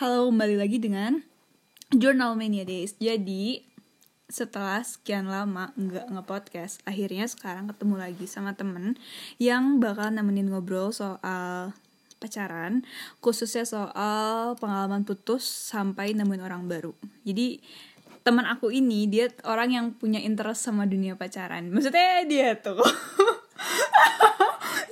[0.00, 1.20] Halo, kembali lagi dengan
[1.92, 2.96] Journal Mania Days.
[2.96, 3.60] Jadi,
[4.32, 8.96] setelah sekian lama nggak nge-podcast, akhirnya sekarang ketemu lagi sama temen
[9.36, 11.76] yang bakal nemenin ngobrol soal
[12.16, 12.80] pacaran,
[13.20, 16.96] khususnya soal pengalaman putus sampai nemuin orang baru.
[17.28, 17.60] Jadi,
[18.24, 21.68] teman aku ini dia orang yang punya interest sama dunia pacaran.
[21.68, 22.80] Maksudnya dia tuh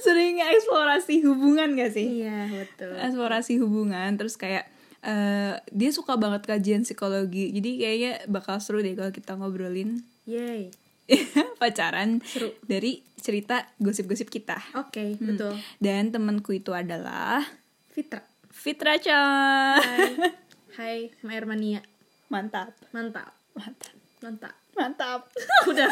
[0.04, 2.29] sering eksplorasi hubungan gak sih?
[2.29, 2.93] Iya betul.
[2.93, 4.68] eksplorasi hubungan terus kayak
[5.08, 10.68] eh dia suka banget kajian psikologi jadi kayaknya bakal seru deh kalau kita ngobrolin Yay.
[11.57, 12.53] pacaran Seru.
[12.62, 15.32] dari cerita gosip-gosip kita Oke Hmm.
[15.32, 15.57] betul.
[15.79, 17.40] dan temanku itu adalah
[17.89, 18.21] Fitra.
[18.50, 20.13] Fitra Chan Hai.
[20.76, 21.80] Hai Maer Mania.
[22.29, 23.32] mantap Mantap.
[23.57, 24.54] mantap Mantap.
[24.75, 25.21] mantap
[25.71, 25.88] Udah.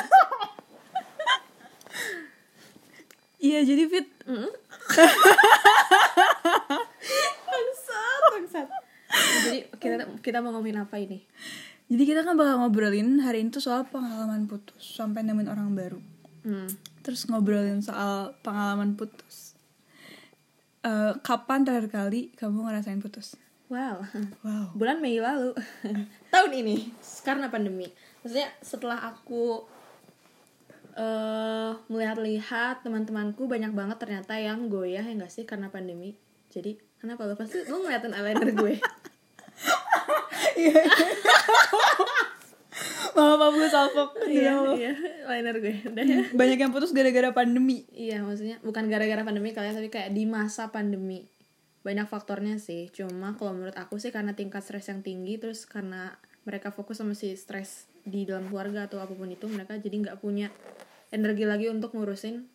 [3.39, 4.51] iya jadi Fit Mm.
[7.47, 8.67] bangsat bangsat.
[9.11, 11.23] Jadi kita kita mau ngomongin apa ini?
[11.87, 16.03] jadi kita kan bakal ngobrolin hari ini tuh soal pengalaman putus sampai nemuin orang baru
[16.47, 16.71] Hmm.
[17.03, 19.55] terus ngobrolin soal pengalaman putus
[20.87, 23.35] Eh, kapan terakhir kali kamu ngerasain putus
[23.67, 24.07] Wow.
[24.47, 25.51] wow Bulan Mei lalu.
[26.35, 26.95] Tahun ini
[27.27, 27.91] karena pandemi.
[28.23, 29.67] Maksudnya setelah aku
[30.95, 36.15] eh melihat-lihat teman-temanku banyak banget ternyata yang goyah ya enggak sih karena pandemi.
[36.55, 38.75] Jadi kenapa lo pasti lo ngeliatin eyeliner gue?
[43.17, 44.93] Maaf aku salfok iya, iya,
[45.25, 45.75] eyeliner gue.
[45.89, 46.21] Udah ya.
[46.37, 50.69] Banyak yang putus gara-gara pandemi Iya, maksudnya bukan gara-gara pandemi kalian tapi kayak di masa
[50.69, 51.25] pandemi.
[51.81, 52.93] Banyak faktornya sih.
[52.93, 57.17] Cuma kalau menurut aku sih karena tingkat stres yang tinggi terus karena mereka fokus sama
[57.17, 60.53] si stres di dalam keluarga atau apa pun itu mereka jadi nggak punya
[61.11, 62.47] energi lagi untuk ngurusin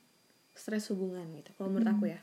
[0.53, 1.51] stres hubungan gitu.
[1.57, 2.21] Kalau menurut aku ya.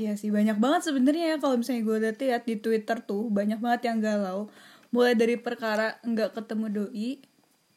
[0.00, 3.92] Iya sih banyak banget sebenarnya ya kalau misalnya gue lihat di Twitter tuh banyak banget
[3.92, 4.48] yang galau
[4.90, 7.20] mulai dari perkara nggak ketemu doi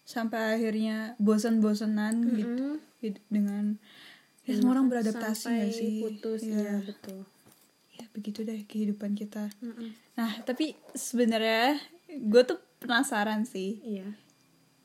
[0.03, 2.99] sampai akhirnya bosan-bosanan gitu, Mm-mm.
[2.99, 3.75] gitu dengan
[4.43, 7.19] ya semua orang beradaptasi Sampai gak sih putus ya, ya betul.
[7.93, 9.91] ya begitu deh kehidupan kita Mm-mm.
[10.15, 11.79] nah tapi sebenarnya
[12.13, 14.07] gue tuh penasaran sih Iya.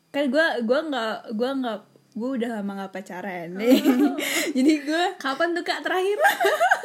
[0.09, 1.79] kan gue gua nggak gue nggak
[2.15, 3.63] gue udah lama nggak pacaran Oh.
[4.57, 6.19] jadi gue Kapan tuh kak terakhir?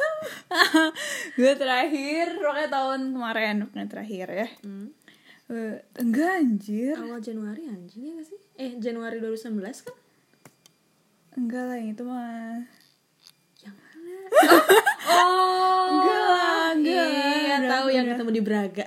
[1.34, 4.88] gue terakhir pokoknya tahun kemarin pokoknya terakhir ya Hmm.
[5.44, 8.40] Eh, enggak anjir Awal Januari anjing ya gak sih?
[8.56, 9.92] Eh Januari 2019 kan?
[11.34, 12.64] enggak lah yang itu mah
[13.60, 14.16] Yang mana?
[15.12, 17.06] oh, Enggak lah, enggak.
[17.06, 18.86] Iya, tahu yang ketemu di Braga.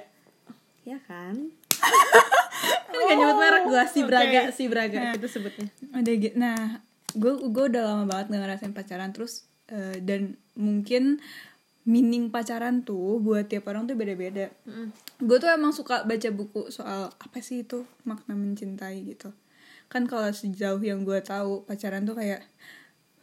[0.81, 1.35] Ya kan?
[2.89, 4.09] kan gak nyebut merek gua si oke.
[4.09, 5.13] Braga, si Braga Nah.
[5.13, 5.69] itu sebutnya.
[5.93, 6.57] udah gitu nah
[7.09, 11.19] gue gue udah lama banget gak ngerasain pacaran terus eh, dan mungkin
[11.87, 14.51] meaning pacaran tuh buat tiap orang tuh beda-beda.
[14.67, 14.91] Mm.
[15.23, 19.31] gue tuh emang suka baca buku soal apa sih itu makna mencintai gitu.
[19.87, 22.43] Kan kalau sejauh yang gue tahu pacaran tuh kayak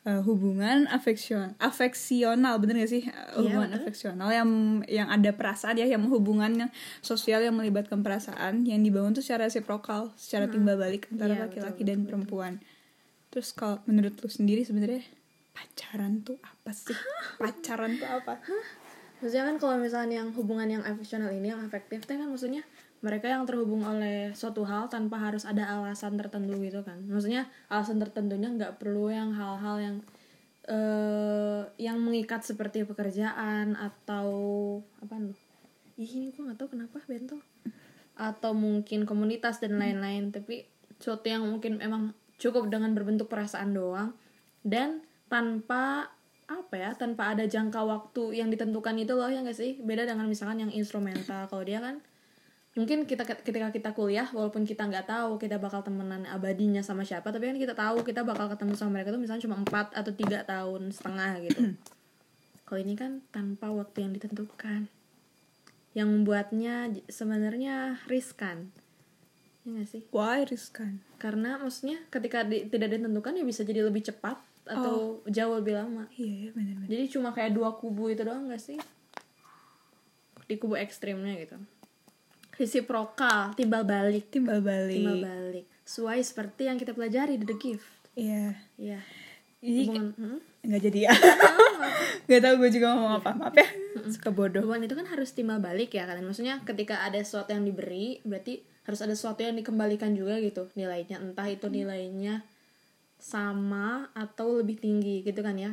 [0.09, 3.05] eh, hubungan afeksion afeksional bener gak sih?
[3.05, 3.85] Eh, hubungan bener.
[3.85, 4.49] afeksional yang
[4.89, 6.71] yang ada perasaan ya yang hubungan yang
[7.05, 11.85] sosial yang melibatkan perasaan yang dibangun tuh secara resiprokal secara timbal balik antara Iya, laki-laki
[11.85, 12.53] betul, dan perempuan.
[13.29, 15.05] Terus kalau menurut lu sendiri sebenarnya
[15.55, 16.99] pacaran tuh apa sih
[17.39, 18.43] pacaran tuh apa
[19.23, 22.61] Maksudnya kan kalau misalnya yang hubungan yang afeksional ini yang efektif kan maksudnya
[23.01, 27.01] mereka yang terhubung oleh suatu hal tanpa harus ada alasan tertentu gitu kan.
[27.09, 29.97] Maksudnya alasan tertentunya nggak perlu yang hal-hal yang
[30.65, 34.29] eh yang mengikat seperti pekerjaan atau
[35.01, 35.41] apa nih?
[36.01, 37.41] Ih ini gue nggak tahu kenapa bento.
[38.17, 40.37] Atau mungkin komunitas dan lain-lain.
[40.37, 40.69] Tapi
[41.01, 44.13] suatu yang mungkin emang cukup dengan berbentuk perasaan doang
[44.65, 46.13] dan tanpa
[46.45, 49.81] apa ya tanpa ada jangka waktu yang ditentukan itu loh ya nggak sih?
[49.81, 51.49] Beda dengan misalkan yang instrumental.
[51.49, 52.05] Kalau dia kan
[52.75, 57.31] mungkin kita ketika kita kuliah walaupun kita nggak tahu kita bakal temenan abadinya sama siapa
[57.31, 60.43] tapi kan kita tahu kita bakal ketemu sama mereka tuh misalnya cuma empat atau tiga
[60.43, 61.61] tahun setengah gitu.
[62.67, 64.89] Kalau ini kan tanpa waktu yang ditentukan.
[65.95, 68.75] Yang membuatnya sebenarnya riskan.
[69.63, 70.03] Ya nggak sih?
[70.11, 70.99] Why riskan?
[71.23, 76.09] Karena maksudnya ketika di- tidak ditentukan ya bisa jadi lebih cepat atau jauh lebih lama
[76.17, 78.81] iya ya benar-benar jadi cuma kayak dua kubu itu doang gak sih?
[80.45, 81.57] Di kubu ekstrimnya gitu.
[82.55, 85.65] Reciprocal, timbal balik, timbal balik timbal balik.
[85.85, 87.89] Sesuai seperti yang kita pelajari di The Gift.
[88.17, 89.01] iya Iya.
[89.65, 90.39] Jadi Hubungan, hmm?
[90.65, 91.13] nggak jadi ya
[92.29, 93.69] nggak tahu gue juga ngomong apa maaf ya
[94.13, 96.21] suka bodoh Hubungan itu kan harus timbal balik ya kan.
[96.21, 101.21] Maksudnya ketika ada sesuatu yang diberi, berarti harus ada sesuatu yang dikembalikan juga gitu nilainya.
[101.21, 102.45] Entah itu nilainya
[103.25, 105.73] sama atau lebih tinggi gitu kan ya.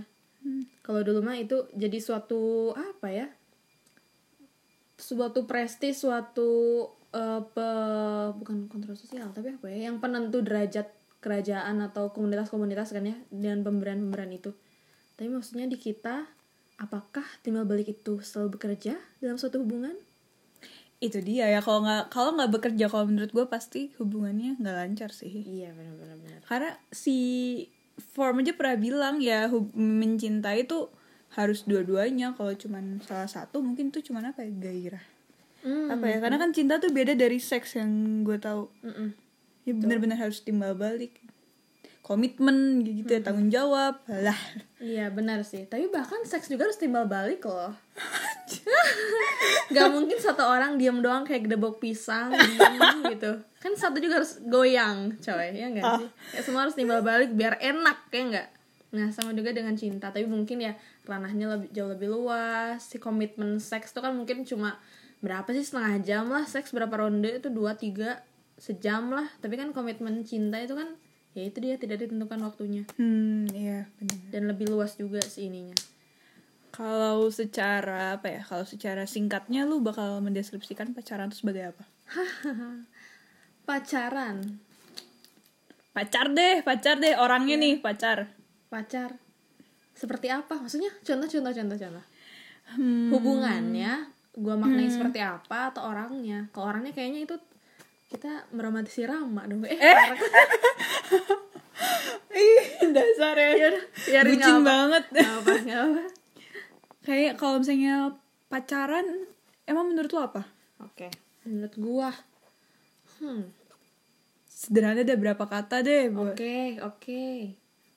[0.81, 3.27] Kalau dulu mah itu jadi suatu apa ya?
[5.01, 6.49] suatu prestis suatu
[7.09, 13.09] eh, pe- bukan kontrol sosial tapi apa ya yang penentu derajat kerajaan atau komunitas-komunitas kan
[13.09, 14.53] ya dengan pemberian-pemberian itu
[15.17, 16.29] tapi maksudnya di kita
[16.77, 19.97] apakah timbal balik itu selalu bekerja dalam suatu hubungan
[21.01, 25.09] itu dia ya kalau nggak kalau nggak bekerja kalau menurut gue pasti hubungannya nggak lancar
[25.09, 25.33] sih.
[25.33, 26.39] Iya benar-benar benar.
[26.45, 27.17] Karena si
[27.97, 30.93] form aja pernah bilang ya hub- mencintai itu
[31.33, 32.37] harus dua-duanya.
[32.37, 34.53] Kalau cuman salah satu mungkin tuh cuman apa ya?
[34.53, 35.05] Gairah.
[35.65, 36.17] Hmm, apa ya?
[36.21, 38.69] Karena kan cinta tuh beda dari seks yang gue tahu.
[38.85, 39.09] Mm-mm.
[39.61, 41.17] ya benar-benar harus timbal balik.
[42.05, 44.37] Komitmen gitu ya tanggung jawab lah.
[44.77, 45.65] Iya benar sih.
[45.65, 47.73] Tapi bahkan seks juga harus timbal balik loh.
[49.75, 53.39] Gak mungkin satu orang diam doang kayak gedebok pisang diem gitu.
[53.61, 55.55] Kan satu juga harus goyang, coy.
[55.55, 56.09] Ya enggak sih?
[56.35, 58.47] Ya, semua harus timbal balik biar enak ya enggak?
[58.91, 60.75] Nah, sama juga dengan cinta, tapi mungkin ya
[61.07, 62.83] ranahnya lebih jauh lebih luas.
[62.83, 64.75] Si komitmen seks tuh kan mungkin cuma
[65.21, 68.25] berapa sih setengah jam lah seks berapa ronde itu dua tiga
[68.57, 70.97] sejam lah tapi kan komitmen cinta itu kan
[71.37, 75.77] ya itu dia tidak ditentukan waktunya hmm iya benar dan lebih luas juga sih ininya
[76.71, 81.83] kalau secara apa ya kalau secara singkatnya lu bakal mendeskripsikan pacaran itu sebagai apa?
[83.67, 84.39] Pacaran.
[85.91, 88.31] Pacar deh pacar deh orangnya nih pacar.
[88.71, 89.19] Pacar.
[89.91, 90.63] Seperti apa?
[90.63, 92.05] Maksudnya contoh contoh contoh contoh.
[92.71, 94.07] Hmm, hubungannya
[94.39, 96.47] gua maknai seperti apa atau orangnya?
[96.55, 97.35] Kalau orangnya kayaknya itu
[98.07, 99.67] kita meromantisi Rama dong.
[99.67, 99.75] Eh,
[102.31, 102.63] ih
[102.95, 103.75] dasar ya.
[104.07, 105.03] Biarin, bucin banget.
[105.11, 106.20] Nggak apa nggak apa
[107.01, 108.15] kayak kalau misalnya
[108.47, 109.25] pacaran
[109.65, 110.43] emang menurut lu apa
[110.79, 111.07] oke
[111.45, 112.09] menurut gua
[113.17, 113.61] hmm
[114.61, 117.49] sederhana deh berapa kata deh Oke, oke.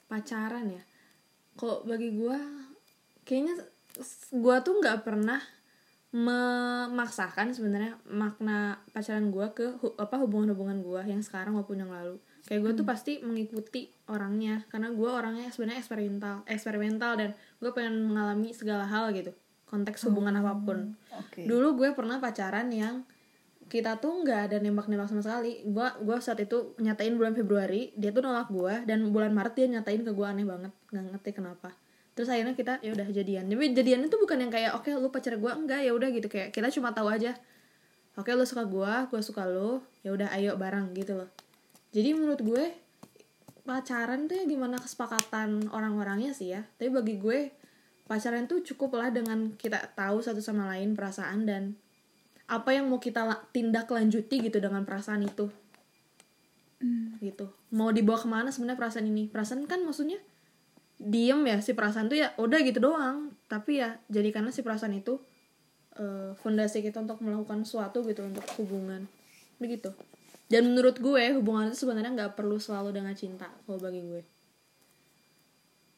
[0.08, 0.80] Pacaran ya.
[1.60, 2.40] Kok bagi gua
[3.28, 3.60] kayaknya
[4.32, 5.44] gua tuh nggak pernah
[6.08, 12.16] memaksakan sebenarnya makna pacaran gua ke hu- apa hubungan-hubungan gua yang sekarang maupun yang lalu.
[12.44, 18.04] Kayak gua tuh pasti mengikuti orangnya karena gua orangnya sebenarnya eksperimental, eksperimental dan gua pengen
[18.04, 19.32] mengalami segala hal gitu.
[19.64, 20.92] Konteks hubungan apa pun.
[21.08, 23.02] oke Dulu gue pernah pacaran yang
[23.72, 25.64] kita tuh nggak ada nembak-nembak sama sekali.
[25.64, 29.66] Gua gua saat itu nyatain bulan Februari, dia tuh nolak gua dan bulan Maret dia
[29.80, 31.72] nyatain ke gua aneh banget, nggak ngerti kenapa.
[32.14, 33.48] Terus akhirnya kita ya udah jadian.
[33.50, 36.52] Tapi jadian itu bukan yang kayak oke lu pacar gua enggak ya udah gitu kayak
[36.52, 37.34] kita cuma tahu aja.
[38.14, 41.30] Oke lu suka gua, gua suka lu, ya udah ayo bareng gitu loh.
[41.94, 42.64] Jadi menurut gue
[43.62, 46.66] pacaran tuh ya gimana kesepakatan orang-orangnya sih ya.
[46.74, 47.54] Tapi bagi gue
[48.10, 51.78] pacaran tuh cukup lah dengan kita tahu satu sama lain perasaan dan
[52.50, 55.46] apa yang mau kita la- tindak lanjuti gitu dengan perasaan itu.
[57.22, 57.46] Gitu.
[57.72, 59.30] Mau dibawa ke mana sebenarnya perasaan ini?
[59.30, 60.18] Perasaan kan maksudnya
[60.98, 63.32] diem ya si perasaan tuh ya udah gitu doang.
[63.46, 65.22] Tapi ya jadi karena si perasaan itu
[65.94, 69.06] eh, fondasi kita untuk melakukan sesuatu gitu untuk hubungan.
[69.62, 69.94] Begitu
[70.52, 74.22] dan menurut gue hubungan itu sebenarnya nggak perlu selalu dengan cinta kalau bagi gue.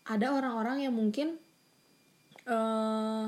[0.06, 1.34] Ada orang-orang yang mungkin
[2.46, 3.26] eh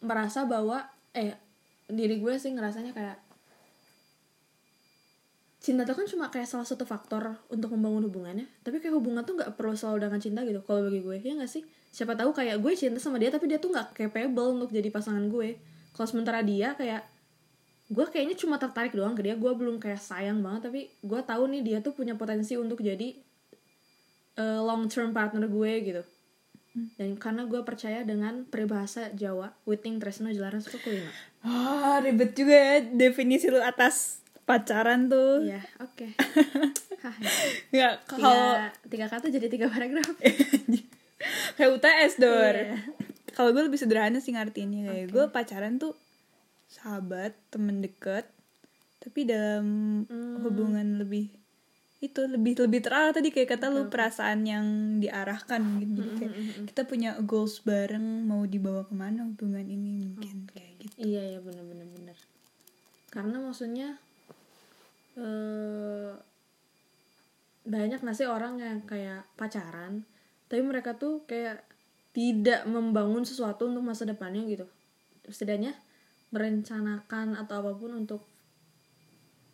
[0.00, 0.82] merasa bahwa
[1.14, 1.38] eh
[1.86, 3.18] diri gue sih ngerasanya kayak
[5.60, 8.48] cinta tuh kan cuma kayak salah satu faktor untuk membangun hubungannya.
[8.66, 11.16] Tapi kayak hubungan tuh nggak perlu selalu dengan cinta gitu kalau bagi gue.
[11.22, 11.62] Ya nggak sih?
[11.94, 15.30] Siapa tahu kayak gue cinta sama dia tapi dia tuh nggak capable untuk jadi pasangan
[15.30, 15.60] gue.
[15.94, 17.06] Kalau sementara dia kayak
[17.90, 19.34] gue kayaknya cuma tertarik doang ke dia.
[19.34, 23.12] Gue belum kayak sayang banget tapi gue tahu nih dia tuh punya potensi untuk jadi
[24.40, 26.02] long term partner gue gitu.
[26.96, 32.52] Dan karena gue percaya dengan peribahasa Jawa Witing Tresno Jelaran Suku Kulina ah ribet juga
[32.52, 35.46] ya definisi lu atas pacaran tuh.
[35.46, 36.06] Iya, oke.
[37.04, 37.16] Hah,
[37.72, 38.40] nggak tiga, kalau
[38.92, 40.10] tiga kata jadi tiga paragraf.
[41.56, 42.54] kayak UTS dor.
[42.56, 42.76] Iya.
[43.30, 45.96] kalau gue lebih sederhana sih ngartiinnya kayak gue pacaran tuh
[46.70, 48.30] sahabat temen deket
[48.98, 49.66] tapi dalam
[50.06, 50.40] Hmm.
[50.40, 51.28] hubungan lebih
[52.00, 54.66] itu lebih lebih terarah tadi kayak kata lu perasaan yang
[54.98, 60.08] diarahkan gitu Jadi kayak Hmm, kita punya goals bareng mau dibawa ke mana hubungan ini
[60.08, 62.16] mungkin kayak gitu Iya ya bener bener bener.
[63.10, 64.00] Karena maksudnya
[65.18, 66.12] eh
[67.60, 70.08] banyak nasi orang yang kayak pacaran,
[70.48, 71.60] tapi mereka tuh kayak
[72.10, 74.64] tidak membangun sesuatu untuk masa depannya gitu.
[75.28, 75.76] Setidaknya
[76.30, 78.22] merencanakan atau apa pun untuk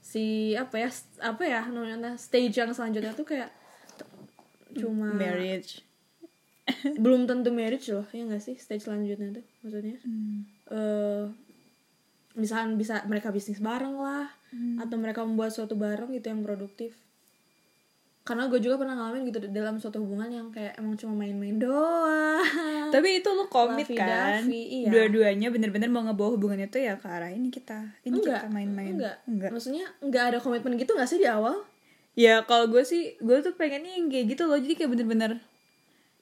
[0.05, 0.91] si apa ya
[1.25, 3.51] apa ya namanya stage yang selanjutnya tuh kayak
[4.77, 5.83] cuma marriage.
[7.03, 9.99] belum tentu marriage loh ya nggak sih stage selanjutnya tuh maksudnya.
[10.03, 10.47] Hmm.
[10.71, 11.25] eh
[12.37, 14.29] misalkan bisa mereka bisnis bareng lah
[14.81, 17.06] atau mereka membuat suatu bareng gitu yang produktif
[18.27, 22.43] karena gue juga pernah ngalamin gitu dalam suatu hubungan yang kayak emang cuma main-main doang.
[22.95, 24.43] Tapi itu lu komit kan?
[24.51, 24.91] iya.
[24.91, 28.99] dua-duanya bener-bener mau ngebawa hubungan itu ya ke arah ini kita ini enggak kita main-main.
[28.99, 29.17] enggak.
[29.31, 29.51] enggak.
[29.55, 31.63] Maksudnya enggak ada komitmen gitu gak sih di awal?
[32.19, 34.59] Ya kalau gue sih gue tuh pengennya yang kayak gitu loh.
[34.59, 35.39] Jadi kayak bener-bener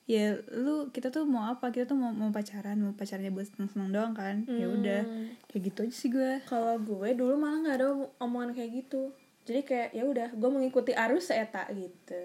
[0.04, 1.72] ya lu kita tuh mau apa?
[1.72, 4.44] Kita tuh mau mau pacaran mau pacarnya buat seneng-seneng doang kan?
[4.44, 5.00] Ya udah
[5.48, 6.44] kayak gitu aja sih gue.
[6.44, 7.86] Kalau gue dulu malah nggak ada
[8.20, 9.08] omongan kayak gitu
[9.44, 12.22] jadi kayak ya udah gue mengikuti arus eta gitu.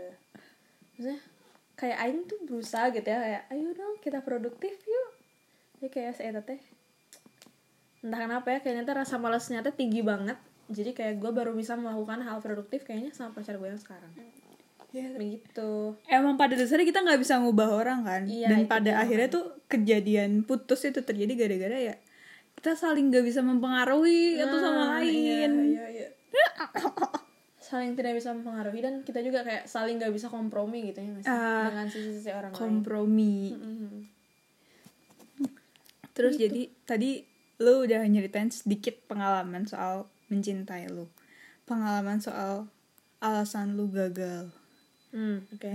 [0.95, 1.19] Maksudnya
[1.75, 5.09] kayak Aing tuh berusaha gitu ya kayak ayo dong kita produktif yuk.
[5.79, 6.59] Jadi kayak seeta teh
[7.99, 10.39] entah kenapa ya kayaknya tuh rasa malesnya tuh tinggi banget.
[10.71, 14.11] Jadi kayak gue baru bisa melakukan hal produktif kayaknya sama pacar gue yang sekarang.
[14.89, 15.93] Ya begitu.
[16.09, 18.23] Emang pada dasarnya kita nggak bisa ngubah orang kan?
[18.25, 19.01] Iya, dan pada dia.
[19.03, 21.95] akhirnya tuh kejadian putus itu terjadi gara-gara ya
[22.59, 25.51] kita saling nggak bisa mempengaruhi satu sama Nah, iya, lain.
[25.79, 26.07] iya, iya.
[27.69, 31.23] saling tidak bisa mempengaruhi dan kita juga kayak saling nggak bisa kompromi gitu ya nggak
[31.23, 31.29] sih?
[31.29, 32.59] Ah, dengan sisi-sisi orang lain.
[32.59, 33.37] kompromi.
[33.53, 33.97] Mhm.
[36.17, 37.23] terus jadi tadi
[37.63, 41.07] lu udah nyeritain sedikit pengalaman soal mencintai lu.
[41.63, 42.67] Pengalaman soal
[43.23, 44.51] alasan lu gagal.
[45.15, 45.73] Hmm, oke.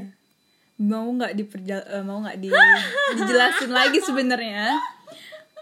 [0.84, 2.52] Mau nggak diperjal eh, mau nggak di
[3.16, 4.76] dijelasin lagi sebenarnya?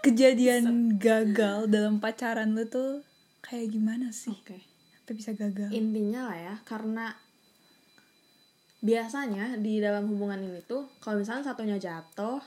[0.03, 3.07] Kejadian gagal dalam pacaran lu tuh
[3.39, 4.35] kayak gimana sih?
[4.35, 4.72] Oke
[5.03, 5.67] kita bisa gagal.
[5.75, 7.11] Intinya lah ya karena
[8.79, 12.39] biasanya di dalam hubungan ini tuh kalau misalnya satunya jatuh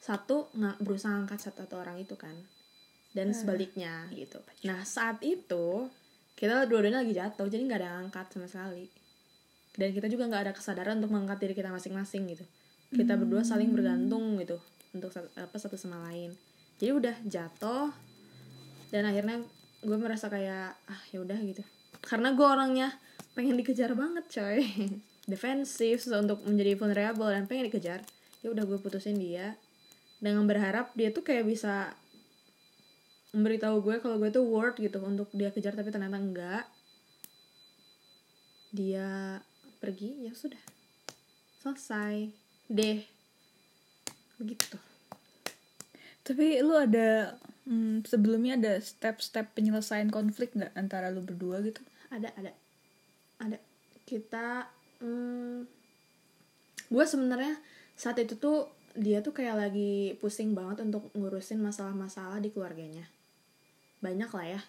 [0.00, 2.36] satu nggak berusaha angkat satu, satu orang itu kan
[3.16, 4.36] dan sebaliknya gitu.
[4.68, 5.88] Nah saat itu
[6.36, 8.84] kita dua-duanya lagi jatuh jadi nggak ada yang angkat sama sekali.
[9.78, 12.44] Dan kita juga nggak ada kesadaran untuk mengangkat diri kita masing-masing gitu.
[12.92, 14.60] Kita berdua saling bergantung gitu
[14.92, 16.36] untuk satu, apa satu sama lain.
[16.76, 17.88] Jadi udah jatuh
[18.92, 19.40] dan akhirnya
[19.82, 21.62] gue merasa kayak ah ya udah gitu
[22.02, 22.88] karena gue orangnya
[23.38, 24.62] pengen dikejar banget coy.
[25.30, 28.00] Defensif untuk menjadi vulnerable dan pengen dikejar.
[28.40, 29.54] Ya udah gue putusin dia.
[30.18, 31.94] Dengan berharap dia tuh kayak bisa
[33.36, 36.64] memberitahu gue kalau gue tuh worth gitu untuk dia kejar tapi ternyata enggak.
[38.72, 39.38] Dia
[39.78, 40.60] pergi ya sudah.
[41.60, 42.32] Selesai.
[42.66, 43.04] Deh.
[44.40, 44.78] Begitu.
[46.24, 47.36] Tapi lu ada
[47.68, 51.84] hmm, sebelumnya ada step-step penyelesaian konflik nggak antara lu berdua gitu?
[52.08, 52.52] Ada ada.
[53.44, 53.58] Ada.
[54.08, 54.66] Kita
[55.04, 55.68] hmm,
[56.88, 57.60] gue sebenarnya
[57.92, 63.04] saat itu tuh dia tuh kayak lagi pusing banget untuk ngurusin masalah-masalah di keluarganya.
[64.00, 64.62] Banyak lah ya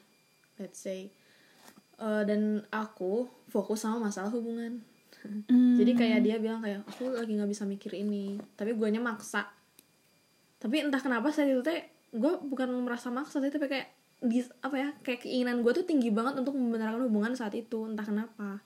[0.59, 1.09] let's say.
[1.99, 4.83] Eh, dan aku fokus sama masalah hubungan.
[5.51, 8.39] Jadi kayak dia bilang kayak aku lagi nggak bisa mikir ini.
[8.55, 9.51] Tapi guanya maksa.
[10.59, 13.87] Tapi entah kenapa saat itu teh gue bukan merasa maksa sih tapi kayak
[14.19, 18.03] di apa ya kayak keinginan gue tuh tinggi banget untuk membenarkan hubungan saat itu entah
[18.03, 18.59] kenapa.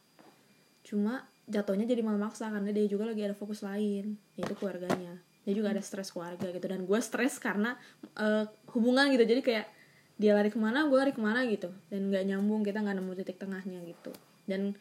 [0.82, 5.22] Cuma jatuhnya jadi malah maksa karena dia juga lagi ada fokus lain yaitu keluarganya.
[5.44, 7.78] Dia juga ada stres keluarga gitu dan gue stres karena
[8.18, 9.24] eh, hubungan gitu.
[9.30, 9.68] Jadi kayak
[10.18, 11.70] dia lari ke mana gue lari ke mana gitu.
[11.94, 14.12] Dan nggak nyambung kita nggak nemu titik tengahnya gitu.
[14.50, 14.74] Dan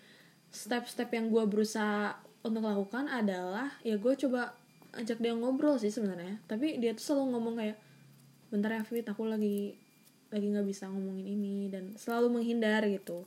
[0.48, 4.56] step-step yang gue berusaha untuk lakukan adalah ya gue coba
[4.96, 6.40] ajak dia ngobrol sih sebenarnya.
[6.48, 7.76] Tapi dia tuh selalu ngomong kayak
[8.52, 9.72] bentar ya Fit aku lagi
[10.28, 13.24] lagi nggak bisa ngomongin ini dan selalu menghindar gitu.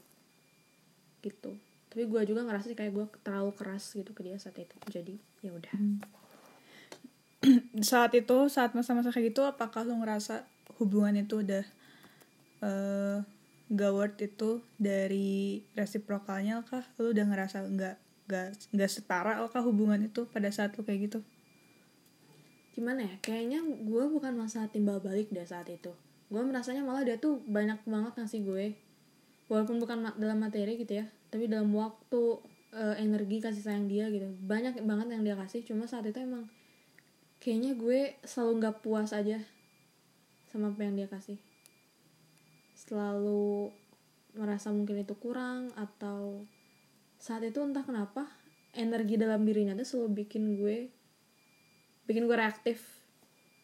[1.26, 1.58] Gitu.
[1.90, 4.76] Tapi gue juga ngerasa sih kayak gue terlalu keras gitu ke dia saat itu.
[4.86, 5.74] Jadi ya udah.
[7.86, 10.50] Saat itu saat masa-masa kayak gitu apakah lu ngerasa
[10.82, 11.62] hubungan itu udah
[12.66, 13.22] eh
[13.70, 16.82] gak itu dari resiprokalnya kah?
[16.98, 21.20] Lu udah ngerasa nggak nggak nggak setara kah hubungan itu pada saat lu kayak gitu
[22.76, 25.96] gimana ya kayaknya gue bukan masalah timbal balik deh saat itu.
[26.28, 28.66] Gue merasanya malah dia tuh banyak banget ngasih gue.
[29.48, 32.40] Walaupun bukan ma- dalam materi gitu ya tapi dalam waktu
[32.76, 34.28] eh, energi kasih sayang dia gitu.
[34.44, 36.52] Banyak banget yang dia kasih cuma saat itu emang
[37.40, 39.40] kayaknya gue selalu nggak puas aja
[40.52, 41.40] sama apa yang dia kasih.
[42.76, 43.72] Selalu
[44.36, 46.44] merasa mungkin itu kurang atau
[47.16, 48.28] saat itu entah kenapa
[48.76, 50.92] energi dalam dirinya tuh selalu bikin gue
[52.06, 53.02] bikin gue reaktif.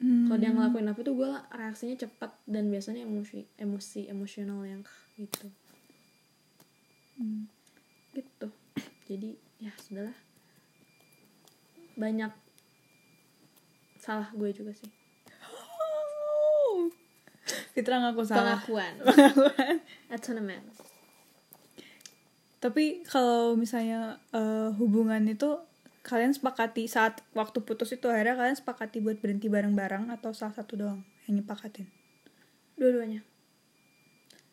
[0.02, 4.82] Kalau dia ngelakuin apa tuh gue reaksinya cepat dan biasanya emosi emosi emosional yang
[5.14, 5.46] gitu.
[8.18, 8.48] Gitu.
[9.06, 10.18] Jadi ya sudahlah.
[12.02, 12.34] Banyak
[14.02, 14.90] salah gue juga sih.
[17.78, 18.58] Fitra ngaku salah.
[18.58, 19.06] Pengakuan.
[20.10, 20.66] Atonement
[22.62, 25.58] tapi kalau misalnya eh, hubungan itu
[26.02, 30.74] kalian sepakati saat waktu putus itu akhirnya kalian sepakati buat berhenti bareng-bareng atau salah satu
[30.74, 31.86] doang yang nyepakatin?
[32.74, 33.22] Dua-duanya.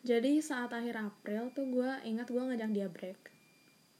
[0.05, 3.19] Jadi saat akhir April tuh gue ingat gue ngajak dia break.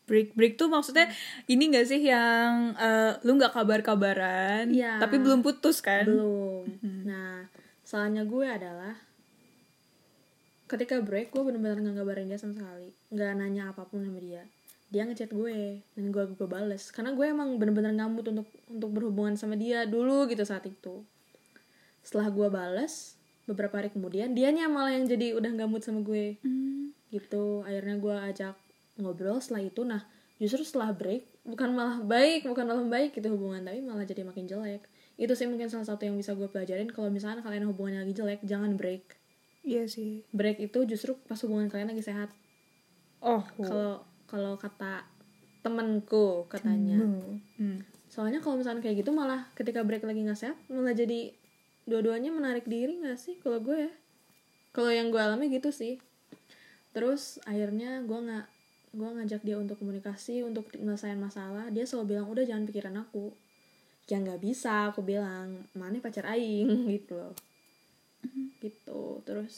[0.05, 1.09] Break break tuh maksudnya
[1.45, 4.97] ini gak sih yang eh, lu nggak kabar-kabaran Iya.
[5.01, 6.05] tapi belum putus kan?
[6.05, 6.65] Belum.
[7.05, 7.49] Nah
[7.85, 8.93] salahnya gue adalah
[10.69, 12.93] ketika break gue bener-bener nggak ngabarin dia sama sekali.
[13.09, 14.45] Nggak nanya apa pun sama dia
[14.89, 16.89] dia ngechat gue dan gue gue bales.
[16.89, 21.05] Karena gue emang bener-bener ngamut untuk untuk berhubungan sama dia dulu gitu saat itu.
[22.01, 26.41] Setelah gue bales beberapa hari kemudian dianya malah yang jadi udah ngamut sama gue.
[26.41, 26.93] Hmm.
[27.09, 27.65] gitu.
[27.65, 28.55] Akhirnya gue ajak
[29.01, 29.81] ngobrol setelah itu.
[29.85, 30.01] Nah
[30.41, 34.49] justru setelah break bukan malah baik bukan malah baik gitu hubungan tapi malah jadi makin
[34.49, 34.85] jelek.
[35.19, 38.41] Itu sih mungkin salah satu yang bisa gue pelajarin kalau misalnya kalian hubungannya lagi jelek
[38.45, 39.17] jangan break.
[39.61, 40.25] Iya sih.
[40.33, 42.33] Break itu justru pas hubungan kalian lagi sehat.
[43.19, 43.43] Oh.
[43.59, 45.03] Kalau kalau kata
[45.65, 47.01] temenku katanya.
[47.57, 47.81] Hmm.
[48.09, 51.29] soalnya kalau misalnya kayak gitu malah ketika break lagi nggak sehat malah jadi
[51.85, 53.89] dua-duanya menarik diri nggak sih kalau gue?
[53.89, 53.91] Ya
[54.69, 55.97] kalau yang gue alami gitu sih.
[56.93, 58.47] Terus akhirnya gue nggak
[58.89, 61.65] gue ngajak dia untuk komunikasi untuk menyelesaikan masalah.
[61.73, 63.33] Dia selalu bilang udah jangan pikiran aku.
[64.09, 67.35] Ya nggak bisa aku bilang mana pacar aing gitu loh.
[68.61, 69.01] Gitu.
[69.25, 69.55] Terus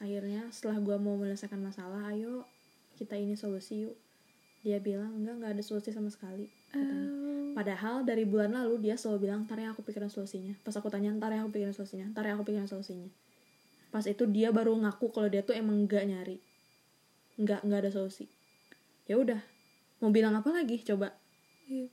[0.00, 2.48] akhirnya setelah gue mau menyelesaikan masalah ayo
[2.96, 3.96] kita ini solusi yuk
[4.60, 7.08] dia bilang enggak nggak ada solusi sama sekali katanya.
[7.50, 10.54] Padahal dari bulan lalu dia selalu bilang, ntar ya aku pikirin solusinya.
[10.62, 12.06] Pas aku tanya, ntar ya aku pikirin solusinya.
[12.14, 13.10] Ntar ya aku pikirin solusinya.
[13.90, 16.38] Pas itu dia baru ngaku kalau dia tuh emang nggak nyari.
[17.42, 18.30] Nggak, nggak ada solusi.
[19.10, 19.42] Ya udah.
[19.98, 20.78] Mau bilang apa lagi?
[20.86, 21.10] Coba.
[21.66, 21.90] Iya.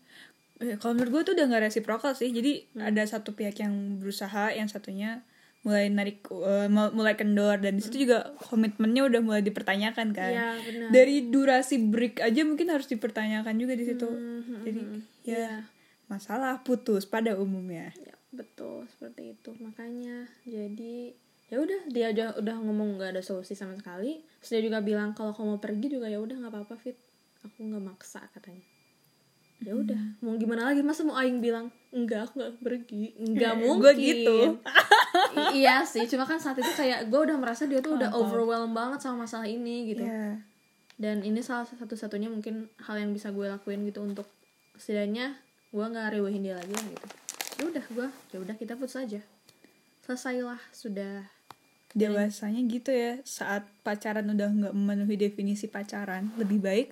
[0.57, 4.49] Eh, kalau menurut gue tuh udah gak resiprokal sih jadi ada satu pihak yang berusaha
[4.57, 5.21] yang satunya
[5.67, 6.23] mulai narik
[6.71, 10.31] mul- mulai kendor dan di situ juga komitmennya udah mulai dipertanyakan kan
[10.63, 10.89] benar.
[10.89, 15.55] dari durasi break aja mungkin harus dipertanyakan juga di situ Hmm, jadi hmm, ya iya.
[16.07, 19.51] masalah putus pada umumnya Ya, betul seperti itu.
[19.59, 21.11] Makanya jadi
[21.47, 24.23] ya udah dia aja udah ngomong nggak ada solusi sama sekali.
[24.39, 26.95] Terus dia juga bilang kalau kamu mau pergi juga ya udah nggak apa-apa fit.
[27.43, 28.63] Aku nggak maksa katanya.
[29.59, 30.79] Ya udah, mau gimana lagi?
[30.79, 33.03] Masa mau aing bilang enggak aku nggak pergi?
[33.17, 33.81] Enggak Eh, mungkin.
[33.81, 34.37] gua gitu.
[35.33, 38.71] I- iya sih, cuma kan saat itu kayak gue udah merasa dia tuh udah overwhelmed
[38.71, 40.01] banget sama masalah ini gitu.
[40.01, 40.37] ya
[40.95, 44.29] Dan ini salah satu-satunya mungkin hal yang bisa gue lakuin gitu untuk
[44.75, 45.33] setidaknya
[45.67, 47.07] gue nggak rewehin dia lagi lah gitu.
[47.57, 49.21] Ya udah gue, ya udah kita putus aja.
[50.01, 51.33] Selesailah sudah.
[51.89, 56.87] dewasanya gitu ya saat pacaran udah nggak memenuhi definisi pacaran lebih baik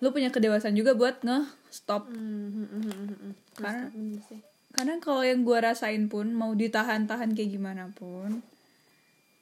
[0.00, 1.38] lu punya kedewasaan juga buat nge
[1.70, 2.16] stop Hmm,
[2.48, 3.32] hmm, hmm, hmm, hmm, hmm.
[3.54, 3.90] Karena-
[4.22, 4.40] sih.
[4.70, 8.40] karena kalau yang gue rasain pun mau ditahan-tahan kayak gimana pun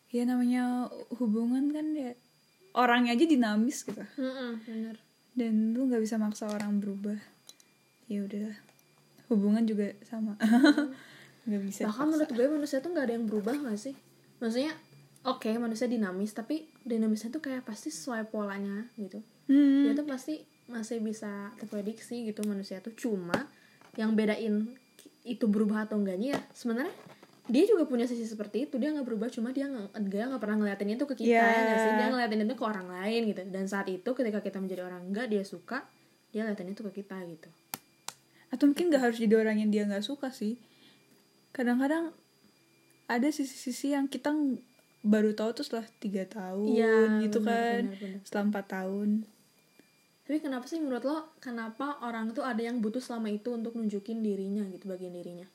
[0.09, 2.17] ya namanya hubungan kan ya
[2.73, 4.97] orangnya aja dinamis gitu Hmm, hmm, bener.
[5.33, 7.17] dan lu nggak bisa maksa orang berubah
[8.07, 8.51] ya udah
[9.29, 10.35] hubungan juga sama
[11.47, 13.95] nggak bisa Bahkan menurut gue manusia tuh nggak ada yang berubah gak sih?
[14.39, 14.73] Maksudnya
[15.23, 19.21] oke manusia dinamis tapi dinamisnya tuh kayak pasti sesuai polanya gitu.
[19.49, 19.89] Hmm.
[19.89, 20.35] dia tuh pasti
[20.69, 22.93] masih bisa terprediksi gitu manusia tuh.
[22.93, 23.49] Cuma
[23.97, 24.69] yang bedain
[25.25, 26.93] itu berubah atau enggaknya ya sebenarnya
[27.49, 28.77] dia juga punya sisi seperti itu.
[28.77, 31.73] Dia nggak berubah cuma dia nggak dia nggak pernah ngeliatin itu ke kita Yeah.
[31.73, 31.93] ya sih?
[31.97, 33.41] Dia ngeliatin itu ke orang lain gitu.
[33.49, 35.89] Dan saat itu ketika kita menjadi orang enggak dia suka
[36.29, 37.49] dia ngeliatin itu ke kita gitu.
[38.53, 40.61] Atau mungkin nggak harus jadi orang yang dia nggak suka sih.
[41.57, 42.13] Kadang-kadang
[43.09, 44.29] ada sisi-sisi yang kita
[45.01, 47.83] baru tahu tuh setelah tiga tahun Iya, gitu benar, kan.
[47.89, 48.21] benar, benar.
[48.29, 49.09] setelah empat tahun
[50.29, 54.21] tapi kenapa sih menurut lo kenapa orang tuh ada yang butuh selama itu untuk nunjukin
[54.21, 55.49] dirinya gitu bagian dirinya?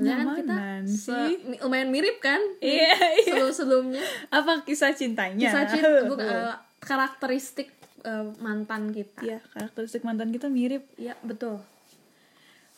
[0.00, 0.56] Kan kita
[0.88, 1.60] se- sih.
[1.60, 2.40] lumayan mirip kan?
[2.64, 3.28] Iya, iya.
[3.28, 5.44] sebelum sebelumnya apa kisah cintanya?
[5.44, 7.68] Kisah cinta bukan, eh, karakteristik
[8.00, 9.20] eh, mantan kita.
[9.20, 10.88] Iya, karakteristik mantan kita mirip.
[10.96, 11.60] Iya, betul.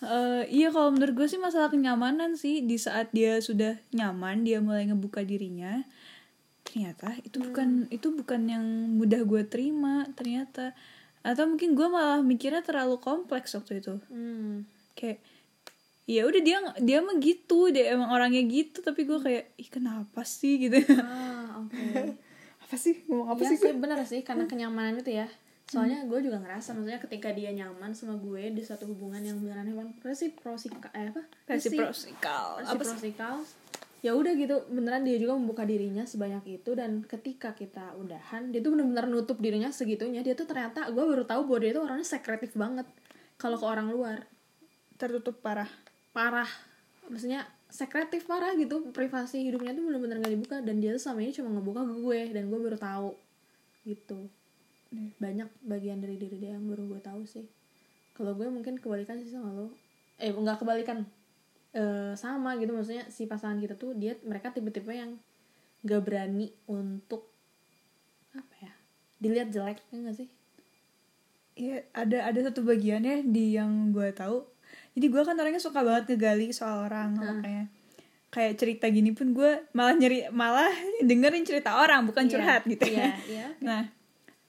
[0.02, 2.66] Eh, iya kalau menurut gue sih masalah kenyamanan sih.
[2.66, 5.86] Di saat dia sudah nyaman dia mulai ngebuka dirinya
[6.74, 7.46] ternyata itu Hmm.
[7.46, 10.74] bukan itu bukan yang mudah gue terima ternyata.
[11.22, 13.94] Atau mungkin gue malah mikirnya terlalu kompleks waktu itu.
[14.08, 14.66] Hmm.
[14.92, 15.18] kayak
[16.04, 20.20] ya udah dia dia mah gitu dia emang orangnya gitu tapi gue kayak ih kenapa
[20.22, 20.58] sih?
[20.60, 20.82] gitu.
[20.96, 22.18] Ah oke.
[22.60, 23.02] Apa sih?
[23.04, 23.64] Ngomong apa Iya sih Hmm.
[23.64, 25.30] sih bener sih karena kenyamanan itu ya.
[25.64, 29.64] Soalnya gue juga ngerasa maksudnya ketika dia nyaman sama gue di satu hubungan yang beneran
[29.64, 31.22] hewan resiprosika eh apa?
[31.56, 31.72] Sih?
[31.72, 33.40] reciprocal
[34.04, 38.60] ya udah gitu beneran dia juga membuka dirinya sebanyak itu dan ketika kita udahan dia
[38.60, 42.04] tuh bener-bener nutup dirinya segitunya dia tuh ternyata gue baru tahu bahwa dia tuh orangnya
[42.04, 42.84] sekretif banget
[43.38, 44.24] kalau ke orang luar.
[44.94, 45.68] Tertutup parah.
[46.14, 46.48] Parah.
[47.10, 51.32] Maksudnya sekretif parah gitu privasi hidupnya tuh bener-bener gak dibuka dan dia tuh selama ini
[51.34, 53.10] cuma ngebuka ke gue dan gue baru tahu.
[53.84, 54.20] Gitu.
[55.18, 57.44] Banyak bagian dari diri dia yang baru gue tahu sih.
[58.14, 59.74] Kalau gue mungkin kebalikan sih sama lo.
[60.22, 61.02] Eh nggak kebalikan
[61.74, 65.18] Eh, sama gitu maksudnya si pasangan kita tuh dia mereka tipe-tipe yang
[65.82, 67.26] gak berani untuk
[68.30, 68.72] apa ya
[69.18, 70.28] dilihat jelek ya gak sih?
[71.54, 74.46] Ya ada ada satu bagiannya di yang gue tahu.
[74.94, 77.66] Jadi gue kan orangnya suka banget ngegali soal orang makanya
[78.30, 80.70] kayak cerita gini pun gue malah nyeri malah
[81.02, 82.82] dengerin cerita orang bukan Iya, curhat gitu.
[82.87, 83.46] iya, ya iya.
[83.62, 83.82] nah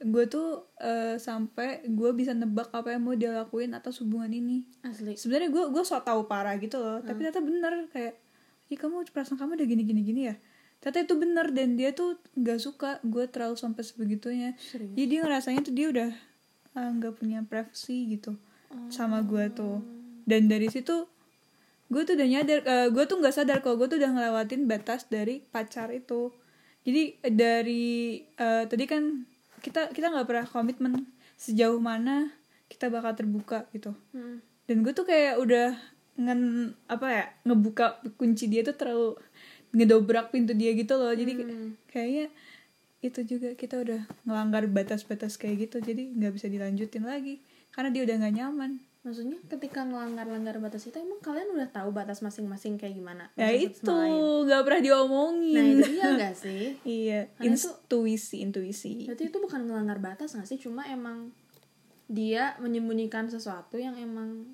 [0.03, 4.67] gue tuh eh, sampai gue bisa nebak apa yang mau dia lakuin atas hubungan ini.
[4.83, 5.15] Asli.
[5.15, 8.25] Sebenarnya gue gue so tau parah gitu loh tapi ternyata bener kayak
[8.65, 10.35] Ih, kamu perasaan kamu udah gini gini gini ya?
[10.81, 14.49] Ternyata itu bener dan dia tuh nggak suka gue terlalu sampai sebegitunya.
[14.57, 14.89] Serius?
[14.97, 16.09] jadi dia ngerasanya tuh dia udah
[16.73, 18.33] ah, nggak punya privacy gitu
[18.89, 19.85] sama gue tuh.
[20.25, 21.05] Dan dari situ
[21.85, 25.05] gue tuh udah nyadar eh, gue tuh nggak sadar kalau gue tuh udah ngelewatin batas
[25.05, 26.33] dari pacar itu.
[26.81, 29.34] Jadi eh, dari eh, tadi kan
[29.65, 30.93] kita kita nggak pernah komitmen
[31.35, 32.29] sejauh mana
[32.67, 34.39] kita bakal terbuka gitu Hmm.
[34.65, 35.73] dan gue tuh kayak udah
[36.15, 36.41] ngen
[36.85, 39.17] apa ya ngebuka kunci dia tuh terlalu
[39.71, 41.73] ngedobrak pintu dia gitu loh jadi Hmm.
[41.87, 42.29] kayaknya
[43.01, 48.01] itu juga kita udah ngelanggar batas-batas kayak gitu jadi nggak bisa dilanjutin lagi karena dia
[48.01, 48.71] udah nggak nyaman
[49.05, 53.29] maksudnya ketika melanggar-langgar batas itu emang kalian udah tahu batas masing-masing kayak gimana?
[53.37, 53.85] Ya itu
[54.49, 55.55] nggak pernah diomongin.
[55.55, 56.63] Nah itu dia nggak sih?
[57.05, 58.93] Iya Karena itu- intuisi intuisi.
[59.05, 60.57] Berarti itu bukan melanggar batas nggak sih?
[60.57, 61.29] Cuma emang
[62.09, 64.45] dia menyembunyikan sesuatu yang emang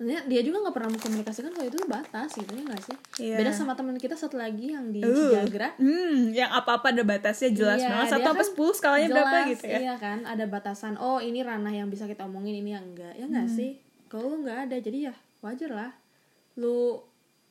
[0.00, 2.96] Maksudnya dia juga nggak pernah mengkomunikasikan kalau itu batas gitu ya nggak sih?
[3.20, 3.36] Iya.
[3.36, 5.76] beda sama teman kita satu lagi yang di Uh, Cijagra.
[5.76, 8.08] hmm, yang apa-apa ada batasnya jelas Iya, banget.
[8.10, 9.78] satu apa kan sepuluh skalanya berapa jelas, gitu ya?
[9.78, 10.18] iya kan?
[10.24, 13.12] Ada batasan oh ini ranah yang bisa kita omongin ini yang enggak.
[13.12, 13.54] Ya nggak Hmm.
[13.54, 13.70] sih?
[14.06, 15.92] Kalau lu nggak ada jadi ya wajar lah.
[16.56, 17.04] Lu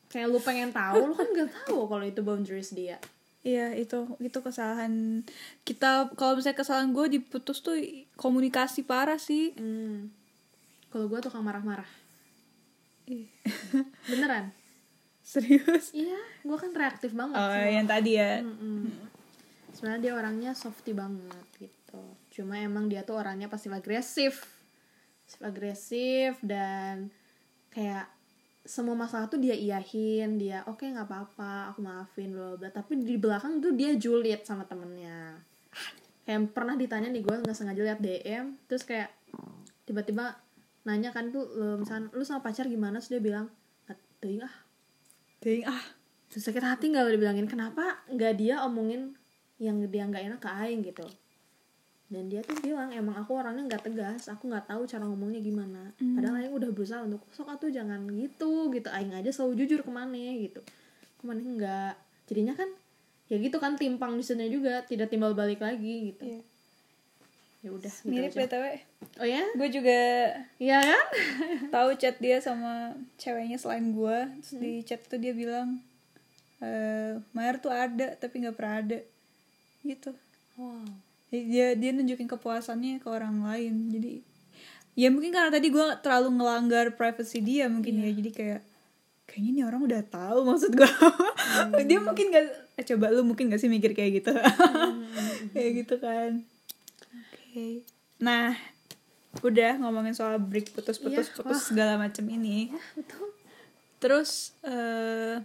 [0.08, 2.98] kayak lu pengen tahu lu kan nggak tahu kalau itu boundaries dia.
[3.40, 5.22] Iya itu itu kesalahan
[5.62, 6.10] kita.
[6.12, 7.78] Kalau misalnya kesalahan gue diputus tuh
[8.14, 9.54] komunikasi parah sih.
[9.54, 10.10] Hmm.
[10.90, 11.86] kalau gue tukang marah-marah
[14.10, 14.50] beneran?
[15.20, 15.94] Serius?
[15.94, 18.42] Iya gue kan reaktif banget oh sama- yang tadi ya?
[19.70, 22.02] Sebenarnya dia orangnya softy banget gitu.
[22.34, 24.42] Cuma emang dia tuh orangnya pasif agresif.
[25.24, 27.14] Pasif agresif dan
[27.70, 28.10] kayak
[28.66, 33.00] semua masalah tuh dia iyahin dia oke nggak apa-apa aku maafin bla bla bla." tapi
[33.00, 35.38] di belakang tuh dia julid sama temennya.
[36.26, 39.14] Kayak pernah ditanya nih gue nggak sengaja liat DM terus kayak
[39.86, 40.36] tiba-tiba
[40.84, 42.98] nanya kan tuh lu misalnya lu sama pacar gimana?
[42.98, 43.46] Terus dia bilang
[44.20, 44.54] teuing ah.
[45.40, 45.80] Ding, ah.
[46.28, 47.48] Terus sakit hati nggak lo dibilangin?
[47.48, 49.16] Kenapa nggak dia omongin
[49.56, 50.84] yang dia nggak enak ke Aing?
[50.84, 51.04] Gitu.
[52.10, 55.96] Dan dia tuh bilang emang aku orangnya nggak tegas aku nggak tahu cara ngomongnya gimana.
[55.96, 58.88] Padahal Aing udah berusaha untuk sok atuh jangan gitu gitu.
[58.92, 60.60] Aing aja selalu jujur ke mana gitu.
[61.16, 61.92] Ke mana nggak
[62.28, 62.68] jadinya kan
[63.30, 66.24] ya gitu kan timpang di sana juga tidak timbal balik lagi gitu.
[66.26, 66.40] Iya.
[67.60, 68.40] Ya udah gitu mirip aja.
[68.40, 68.64] btw.
[69.20, 69.44] Oh ya?
[69.52, 70.00] Gue juga
[70.56, 71.04] iya kan?
[71.68, 75.76] tahu chat dia sama ceweknya selain gue terus di chat tuh dia bilang
[76.64, 78.98] eh Mayer tuh ada tapi nggak pernah ada.
[79.84, 80.12] Gitu.
[80.56, 80.88] Wow.
[81.28, 83.92] Jadi dia dia nunjukin kepuasannya ke orang lain.
[83.92, 84.24] Jadi
[84.96, 88.08] ya mungkin karena tadi gue terlalu ngelanggar privacy dia mungkin ya.
[88.08, 88.60] Jadi kayak
[89.28, 90.90] kayaknya ini orang udah tahu maksud gue
[91.88, 94.34] dia mungkin gak eh, coba lu mungkin gak sih mikir kayak gitu?
[95.54, 96.42] Kayak gitu kan
[97.50, 97.82] oke
[98.22, 98.54] nah
[99.42, 102.74] udah ngomongin soal break putus-putus Iya, putus segala macam ini.
[102.98, 103.30] Betul.
[104.02, 105.38] Terus eh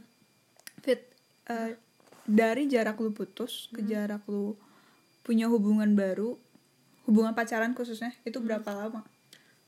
[0.82, 1.06] fit
[1.50, 1.78] eh,
[2.26, 4.58] dari jarak lu putus ke jarak lu
[5.22, 6.38] punya hubungan baru
[7.06, 9.06] hubungan pacaran khususnya itu berapa lama?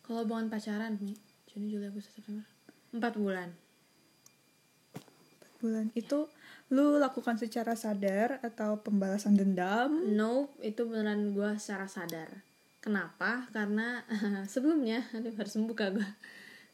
[0.02, 1.18] Kalau hubungan pacaran nih
[1.54, 2.46] Juni Juli Agustus September
[2.94, 3.50] empat bulan.
[5.38, 5.86] Empat bulan.
[5.94, 6.26] Itu
[6.68, 12.44] lu lakukan secara sadar atau pembalasan dendam No, itu beneran gue secara sadar.
[12.84, 13.48] Kenapa?
[13.56, 14.04] Karena
[14.54, 16.10] sebelumnya, aduh harus membuka gue.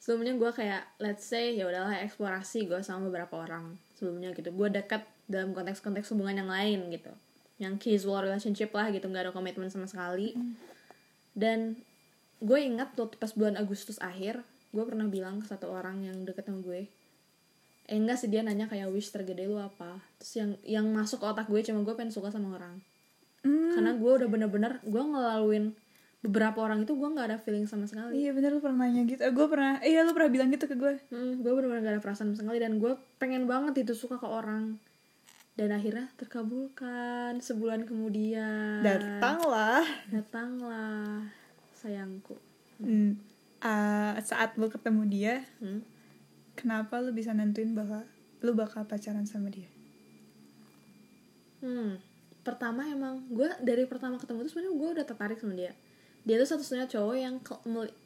[0.02, 4.50] Sebelumnya gue kayak, let's say ya udahlah eksplorasi gue sama beberapa orang sebelumnya gitu.
[4.52, 7.14] Gue dekat dalam konteks-konteks hubungan yang lain gitu,
[7.62, 10.36] yang casual relationship lah gitu, nggak ada komitmen sama sekali.
[11.32, 11.80] Dan
[12.44, 14.44] gue ingat waktu pas bulan Agustus akhir,
[14.76, 16.92] gue pernah bilang ke satu orang yang deket sama gue,
[17.84, 20.00] eh enggak sih dia nanya kayak wish tergede lu apa?
[20.20, 22.80] Terus yang yang masuk ke otak gue cuma gue pengen suka sama orang.
[23.44, 25.76] Hmm, karena gue udah bener-bener gue ngelaluin
[26.24, 28.24] beberapa orang itu gue nggak ada feeling sama sekali.
[28.24, 29.20] Iya bener lu pernah nanya gitu.
[29.36, 30.96] Gue pernah iya lu pernah bilang gitu ke gue.
[31.12, 34.28] Hmm, gue bener-bener gak ada perasaan sama sekali dan gue pengen banget itu suka ke
[34.28, 34.80] orang.
[35.54, 38.82] Dan akhirnya terkabulkan sebulan kemudian.
[38.82, 39.86] Datanglah.
[40.10, 41.28] Datanglah
[41.76, 42.40] sayangku.
[42.80, 43.20] Hmm,
[43.60, 45.93] ah, saat lu ketemu dia hmm?
[46.64, 48.08] Kenapa lu bisa nentuin bahwa
[48.40, 49.68] lu bakal pacaran sama dia
[51.60, 51.96] Hmm,
[52.44, 55.72] pertama emang gue dari pertama ketemu tuh sebenarnya gue udah tertarik sama dia.
[56.28, 57.36] Dia tuh satu-satunya cowok yang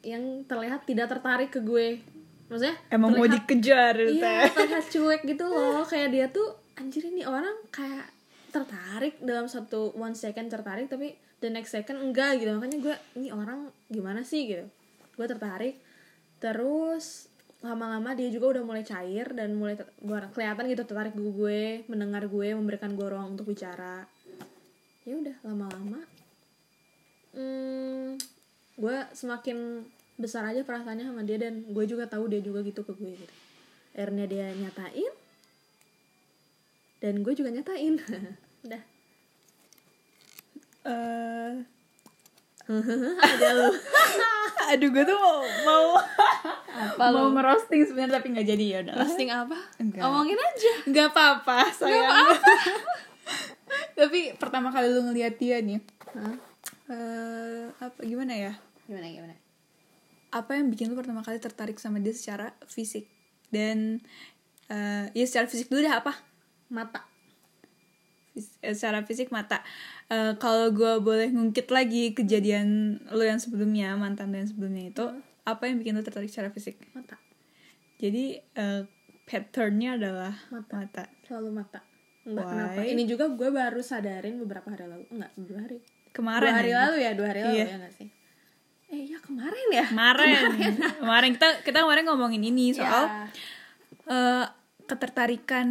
[0.06, 1.98] yang terlihat tidak tertarik ke gue.
[2.46, 5.82] Maksudnya emang mau terlihat- dikejar gitu Iya, ya terlihat cuek gitu loh.
[5.82, 8.06] Kayak dia tuh anjir ini orang kayak
[8.48, 13.28] tertarik dalam satu one second tertarik tapi the next second enggak gitu makanya gue ini
[13.28, 14.64] orang gimana sih gitu
[15.14, 15.76] gue tertarik
[16.40, 17.27] terus
[17.58, 19.74] lama-lama dia juga udah mulai cair dan mulai
[20.30, 24.06] kelihatan gitu tertarik ke gue mendengar gue memberikan gue ruang untuk bicara.
[25.02, 26.18] Ya udah lama-lama
[27.38, 28.18] hmm,
[28.78, 29.86] gue semakin
[30.18, 33.34] besar aja perasaannya sama dia dan gue juga tahu dia juga gitu ke gue gitu.
[33.94, 35.12] Akhirnya dia nyatain
[36.98, 37.94] dan gue juga nyatain.
[38.66, 38.82] Udah.
[40.88, 41.52] Eh,
[42.68, 43.68] ada lu
[44.68, 45.84] aduh gue tuh mau mau
[46.76, 47.32] apa mau lu?
[47.32, 48.94] merosting sebenarnya tapi nggak jadi ya udah.
[49.00, 49.56] Posting apa?
[49.80, 50.02] Enggak.
[50.04, 50.72] omongin aja.
[50.84, 52.28] Nggak apa-apa sayang.
[53.98, 55.80] Tapi pertama kali lu ngeliat dia nih
[56.14, 56.36] Hah?
[56.88, 58.52] eh apa gimana ya?
[58.86, 59.34] Gimana gimana?
[60.30, 63.08] Apa yang bikin lu pertama kali tertarik sama dia secara fisik?
[63.48, 64.04] Dan
[64.68, 66.12] eh ya secara fisik dulu deh apa?
[66.68, 67.04] Mata.
[68.36, 69.64] Fis- eh, secara fisik mata
[70.08, 72.68] Eh, kalau gue boleh ngungkit lagi kejadian
[73.12, 75.04] lu yang sebelumnya mantan lu yang sebelumnya itu
[75.44, 76.80] apa yang bikin lu tertarik secara fisik?
[76.92, 77.20] Mata.
[77.96, 78.82] Jadi eh,
[79.24, 80.80] patternnya adalah Mata.
[80.80, 81.04] mata.
[81.22, 81.80] Selalu mata.
[82.24, 82.52] Enggak Why?
[82.52, 82.80] kenapa.
[82.86, 85.04] Ini juga gue baru sadarin beberapa hari lalu.
[85.12, 85.78] Enggak dua hari.
[86.08, 86.78] Kemarin dua hari ya?
[86.80, 87.66] lalu ya dua hari lalu Iya.
[87.68, 88.08] ya enggak sih?
[88.88, 89.84] Eh ya kemarin ya?
[89.92, 90.40] Kemarin.
[91.04, 91.30] Kemarin.
[91.36, 93.28] Kita kita kemarin ngomongin ini soal Ya.
[94.08, 94.44] eh,
[94.88, 95.68] ketertarikan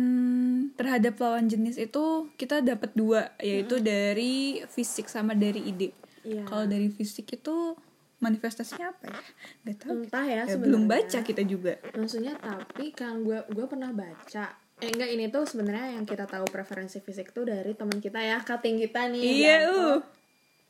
[0.77, 5.89] terhadap lawan jenis itu kita dapat dua yaitu dari fisik sama dari ide.
[6.27, 6.43] Iya.
[6.43, 7.79] kalau dari fisik itu
[8.19, 9.21] manifestasinya apa ya?
[9.63, 9.95] Nggak tahu.
[10.03, 11.79] Entah ya, Ya, belum baca kita juga.
[11.95, 14.45] Maksudnya tapi kan gue gue pernah baca.
[14.77, 18.37] Eh enggak ini tuh sebenarnya yang kita tahu preferensi fisik tuh dari teman kita ya
[18.43, 19.73] cutting kita nih iya Yanto.
[19.73, 19.99] uh.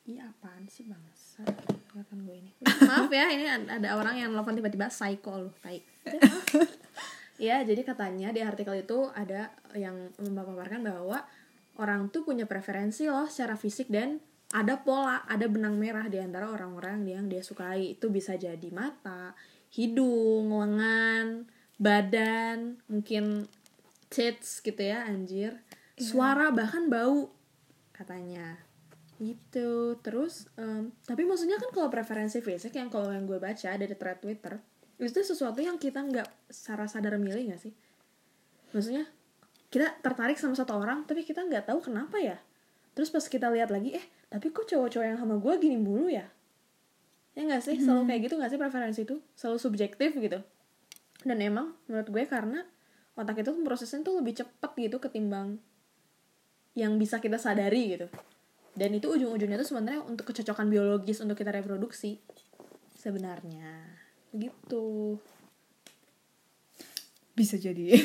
[0.08, 1.44] Iya apaan sih bangsa
[1.92, 2.52] Kelihatan gue ini.
[2.64, 5.82] Maaf ya ini ada orang yang nelfon tiba-tiba psycho loh tai
[7.38, 11.22] ya jadi katanya di artikel itu ada yang memaparkan bahwa
[11.78, 14.18] orang tuh punya preferensi loh secara fisik dan
[14.56, 18.00] ada pola, ada benang merah di antara orang-orang yang dia sukai.
[18.00, 19.36] Itu bisa jadi mata,
[19.76, 23.52] hidung, lengan, badan, mungkin
[24.08, 25.60] tits gitu ya, anjir.
[26.00, 27.28] Suara bahkan bau
[27.92, 28.56] katanya.
[29.20, 30.00] Gitu.
[30.00, 34.24] Terus em, tapi maksudnya kan kalau preferensi fisik yang kalau yang gue baca dari thread
[34.24, 34.64] Twitter,
[34.98, 37.74] itu sesuatu yang kita nggak secara sadar milih nggak sih?
[38.74, 39.06] Maksudnya
[39.70, 42.38] kita tertarik sama satu orang tapi kita nggak tahu kenapa ya?
[42.98, 46.26] Terus pas kita lihat lagi eh tapi kok cowok-cowok yang sama gue gini mulu ya?
[47.38, 47.78] Ya nggak sih?
[47.78, 49.22] Selalu kayak gitu nggak sih preferensi itu?
[49.38, 50.42] Selalu subjektif gitu.
[51.22, 52.66] Dan emang menurut gue karena
[53.14, 55.62] otak itu prosesnya tuh lebih cepet gitu ketimbang
[56.74, 58.10] yang bisa kita sadari gitu.
[58.74, 62.22] Dan itu ujung-ujungnya tuh sebenarnya untuk kecocokan biologis untuk kita reproduksi.
[62.98, 64.07] Sebenarnya
[64.40, 65.18] gitu.
[67.34, 67.94] Bisa jadi.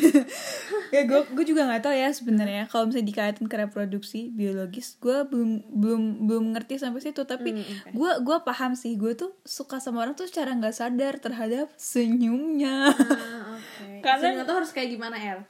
[0.92, 2.68] Ya gue gue juga nggak tahu ya sebenarnya.
[2.68, 7.24] Kalau misalnya dikaitin ke reproduksi biologis gue belum belum belum ngerti sampai situ.
[7.24, 7.88] Tapi Hmm, oke.
[7.96, 8.92] gue gue paham sih.
[8.92, 12.92] Gue tuh suka sama orang tuh secara nggak sadar terhadap senyumnya.
[12.92, 13.88] Ah, oke.
[14.04, 15.40] Karena- Senyum tuh harus kayak gimana El?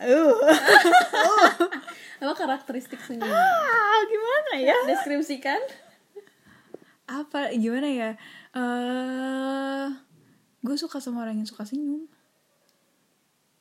[0.00, 0.36] Uh.
[2.20, 4.76] Apa karakteristik senyum ah, gimana ya?
[4.84, 5.60] Deskripsikan.
[7.08, 8.10] Apa gimana ya?
[8.52, 9.86] Eh
[10.60, 12.04] gue suka sama orang yang suka senyum.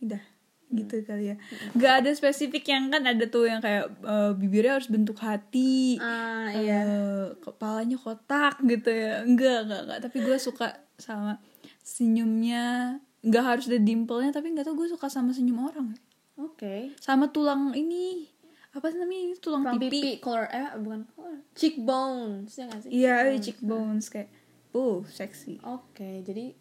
[0.03, 0.21] Udah
[0.69, 1.35] gitu kali ya.
[1.73, 6.45] Nggak ada spesifik yang kan ada tuh yang kayak eh, bibirnya harus bentuk hati ah
[6.53, 6.85] iya.
[6.85, 9.25] eh, kepalanya kotak gitu ya.
[9.25, 11.41] Enggak enggak enggak tapi gue suka sama
[11.81, 12.97] senyumnya.
[13.25, 15.97] Nggak harus ada dimplenya tapi nggak tau gue suka sama senyum orang.
[16.38, 16.93] Oke.
[17.01, 18.29] Sama tulang ini.
[18.69, 19.35] Apa sih namanya ini?
[19.41, 21.41] Tulang, Tulang pipi, pipi color eh bukan color.
[21.57, 22.89] Cheekbones ya nggak sih?
[22.93, 23.41] Iya Cheekbones.
[23.41, 24.29] cheekbones kayak
[24.77, 25.57] uh seksi.
[25.65, 26.53] Oke, jadi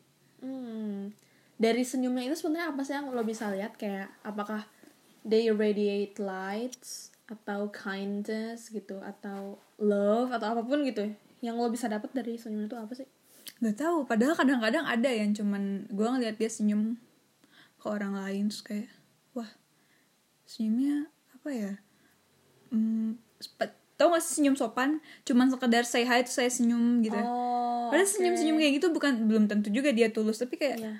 [0.42, 1.12] hmm,
[1.58, 4.66] dari senyumnya itu sebenarnya apa sih yang lo bisa lihat kayak apakah
[5.26, 11.12] they radiate lights atau kindness gitu atau love atau apa pun gitu.
[11.44, 13.08] Yang lo bisa dapat dari senyum itu apa sih?
[13.58, 13.98] nggak tahu.
[14.06, 16.94] Padahal kadang-kadang ada yang cuman gue ngeliat dia senyum
[17.78, 18.90] ke orang lain terus kayak
[19.34, 19.50] wah
[20.46, 21.72] senyumnya apa ya?
[22.70, 23.18] Hmm,
[23.98, 25.02] tau gak sih senyum sopan?
[25.26, 27.18] Cuman sekedar say hi terus saya senyum gitu.
[27.18, 28.14] Oh, padahal oke.
[28.14, 30.94] senyum-senyum kayak gitu bukan belum tentu juga dia tulus tapi kayak Iya.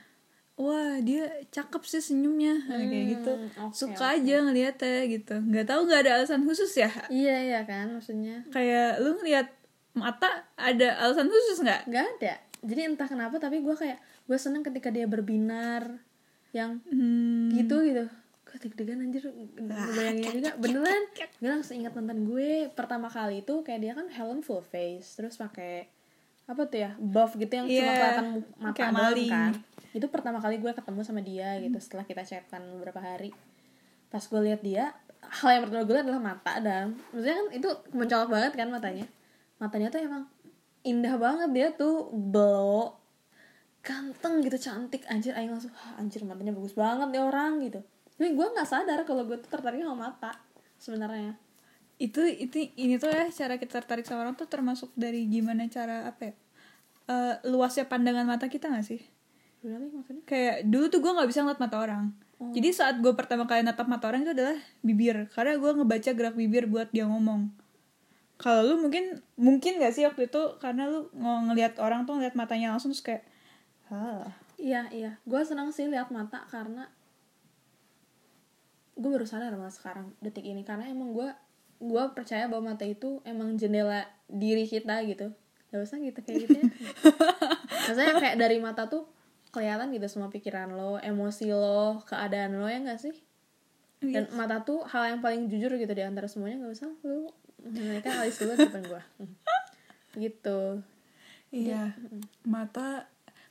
[0.59, 2.59] wah dia cakep sih senyumnya.
[2.67, 3.33] Kayak gitu.
[3.33, 5.35] Hmm, oke, suka aja ngeliatnya gitu.
[5.39, 6.91] Nggak tahu nggak ada alasan khusus ya?
[7.07, 8.43] Iya iya kan maksudnya.
[8.51, 9.47] Kayak lu ngeliat
[9.95, 11.87] mata ada alasan khusus nggak?
[11.87, 12.35] Nggak ada.
[12.67, 16.03] Jadi entah kenapa tapi gue kayak gue seneng ketika dia berbinar
[16.51, 18.09] yang hmm, gitu gitu
[18.49, 19.29] gue deg-degan anjir
[19.61, 20.51] bayanginnya juga.
[20.57, 21.03] beneran?
[21.37, 25.37] gue langsung ingat mantan gue pertama kali itu kayak dia kan Helen full face terus
[25.37, 25.85] pakai
[26.49, 29.53] apa tuh ya buff gitu yang cuma Iya, kelihatan mata kayak doang kan.
[29.93, 33.37] Itu pertama kali gue ketemu sama dia gitu setelah kita chatan beberapa hari.
[34.09, 37.69] Pas gue lihat dia hal yang pertama gue lihat adalah mata dan maksudnya kan itu
[37.93, 39.07] mencolok banget kan matanya.
[39.61, 40.25] Matanya tuh emang
[40.89, 42.97] indah banget dia tuh blow
[43.85, 45.05] ganteng gitu cantik.
[45.13, 47.85] Anjir aing langsung "Hah, anjir matanya bagus banget nih orang gitu
[48.19, 50.35] tapi gue nggak sadar kalau gue tuh tertarik sama mata
[50.83, 51.39] sebenarnya.
[52.03, 56.11] Itu itu ini tuh ya cara kita tertarik sama orang tuh termasuk dari gimana cara
[56.11, 56.35] apa ya
[57.09, 59.01] eh, luasnya pandangan mata kita gak sih?
[59.63, 60.23] Gimana nih maksudnya.
[60.27, 62.05] Kayak dulu tuh gue nggak bisa ngeliat mata orang.
[62.39, 66.35] Jadi saat gue pertama kali natap mata orang itu adalah bibir karena gue ngebaca gerak
[66.39, 67.51] bibir buat dia ngomong.
[68.39, 72.39] Kalau lu mungkin mungkin gak sih waktu itu karena lu ng- ngelihat orang tuh ngeliat
[72.39, 73.23] matanya langsung terus kayak
[73.91, 74.27] ah
[74.59, 76.91] Iya iya, gue senang sih lihat mata karena
[78.99, 80.67] gue baru sadar malah sekarang detik ini.
[80.67, 81.31] Karena emang gue
[81.79, 85.31] gue percaya bahwa mata itu emang jendela diri kita gitu.
[85.71, 86.65] Gak usah gitu kayak gitu ya.
[87.87, 89.07] Maksudnya kayak dari mata tuh
[89.55, 93.15] kelihatan gitu semua pikiran lo emosi lo keadaan lo ya gak sih?
[94.03, 98.15] Dan mata tuh hal yang paling jujur gitu di antara semuanya gak usah lu mereka
[98.23, 99.03] alis dulu depan gue
[100.29, 100.83] gitu.
[101.55, 101.95] Iya.
[102.45, 103.09] Mata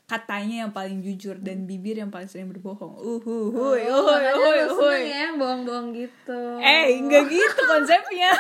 [0.08, 2.96] katanya yang paling jujur dan bibir yang paling sering berbohong.
[2.96, 6.40] Uhu huy Oh, huy makanya huy lu huy seneng ya bohong-bohong gitu.
[6.64, 8.32] Eh, enggak gitu konsepnya.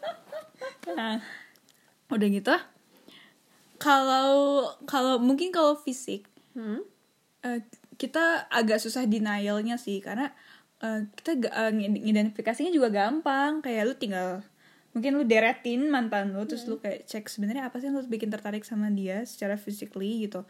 [0.98, 1.18] nah,
[2.06, 2.54] udah gitu.
[3.76, 4.30] Kalau
[4.88, 6.24] kalau mungkin kalau fisik
[6.56, 6.80] Hmm?
[7.44, 7.60] eh,
[8.00, 10.32] kita agak susah denialnya sih karena
[10.80, 11.36] eh, kita
[11.74, 13.60] ngid- ngidentifikasinya juga gampang.
[13.60, 14.28] Kayak lu tinggal
[14.96, 18.32] mungkin lu deretin mantan lu terus lu kayak cek sebenarnya apa sih yang lu bikin
[18.32, 20.40] tertarik sama dia secara physically gitu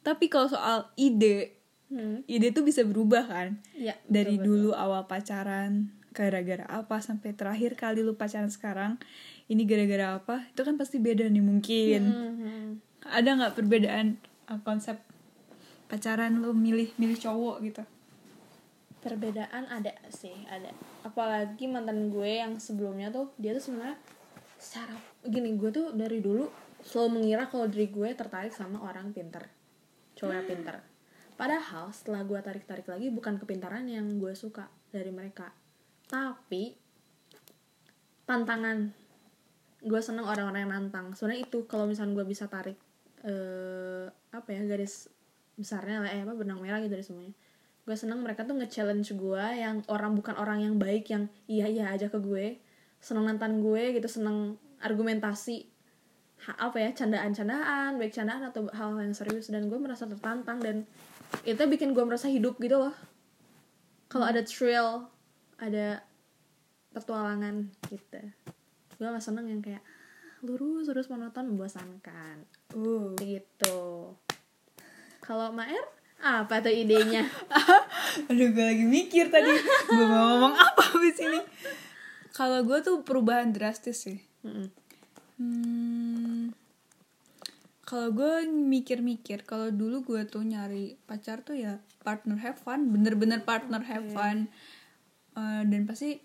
[0.00, 1.56] tapi kalau soal ide
[1.90, 2.22] Hmm.
[2.30, 7.74] ide tuh bisa berubah kan Iya, dari betul, dulu awal pacaran gara-gara apa sampai terakhir
[7.74, 8.94] kali lu pacaran sekarang
[9.46, 12.68] ini gara-gara apa itu kan pasti beda nih mungkin Hmm.
[13.02, 15.02] ada nggak perbedaan uh, konsep
[15.86, 17.82] pacaran lu milih milih cowok gitu
[19.00, 20.68] Perbedaan ada sih, ada.
[21.00, 23.96] Apalagi mantan gue yang sebelumnya tuh dia tuh sebenarnya
[24.60, 24.92] secara
[25.24, 26.44] gini gue tuh dari dulu
[26.84, 29.48] selalu mengira kalau diri gue tertarik sama orang pinter,
[30.20, 30.76] cowok yang pinter.
[31.40, 35.48] Padahal setelah gue tarik-tarik lagi bukan kepintaran yang gue suka dari mereka,
[36.04, 36.76] tapi
[38.28, 38.92] tantangan.
[39.80, 41.16] Gue seneng orang-orang yang nantang.
[41.16, 42.76] Sebenarnya itu kalau misalnya gue bisa tarik
[43.20, 45.12] eh apa ya garis
[45.60, 47.34] besarnya lah eh apa benang merah gitu dari semuanya
[47.84, 51.92] gue seneng mereka tuh nge-challenge gue yang orang bukan orang yang baik yang iya iya
[51.92, 52.60] aja ke gue
[53.00, 55.68] seneng nantang gue gitu seneng argumentasi
[56.56, 59.52] apa ya candaan-candaan baik candaan atau hal yang serius.
[59.52, 60.88] Dan gue merasa tertantang dan
[61.44, 62.94] itu bikin gue merasa hidup gitu loh.
[64.10, 65.06] Kalau ada thrill
[65.60, 66.02] ada
[66.96, 68.20] petualangan gitu.
[68.96, 69.84] Gue gak seneng yang kayak
[70.40, 72.48] lurus lurus monoton membosankan.
[72.72, 73.14] Uh.
[73.20, 73.80] Gitu.
[75.20, 75.84] Kalau Maer
[76.20, 77.24] apa tuh idenya?
[78.28, 79.52] Aduh gue lagi mikir tadi.
[79.88, 81.40] Gue mau ngomong apa abis ini
[82.38, 84.18] kalau gue tuh perubahan drastis sih.
[84.44, 84.79] Mm-mm.
[85.40, 86.52] Hmm,
[87.88, 93.40] kalau gue mikir-mikir, kalau dulu gue tuh nyari pacar tuh ya partner have fun, bener-bener
[93.40, 94.52] partner have fun,
[95.30, 96.18] Eh, dan pasti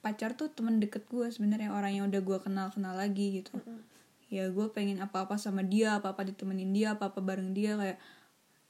[0.00, 3.52] pacar tuh temen deket gue sebenarnya orang yang udah gue kenal kenal lagi gitu.
[4.32, 7.98] Ya gue pengen apa-apa sama dia, apa-apa ditemenin dia, apa-apa bareng dia kayak,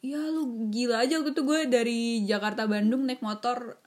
[0.05, 3.79] ya lu gila aja waktu itu gue dari Jakarta Bandung naik motor,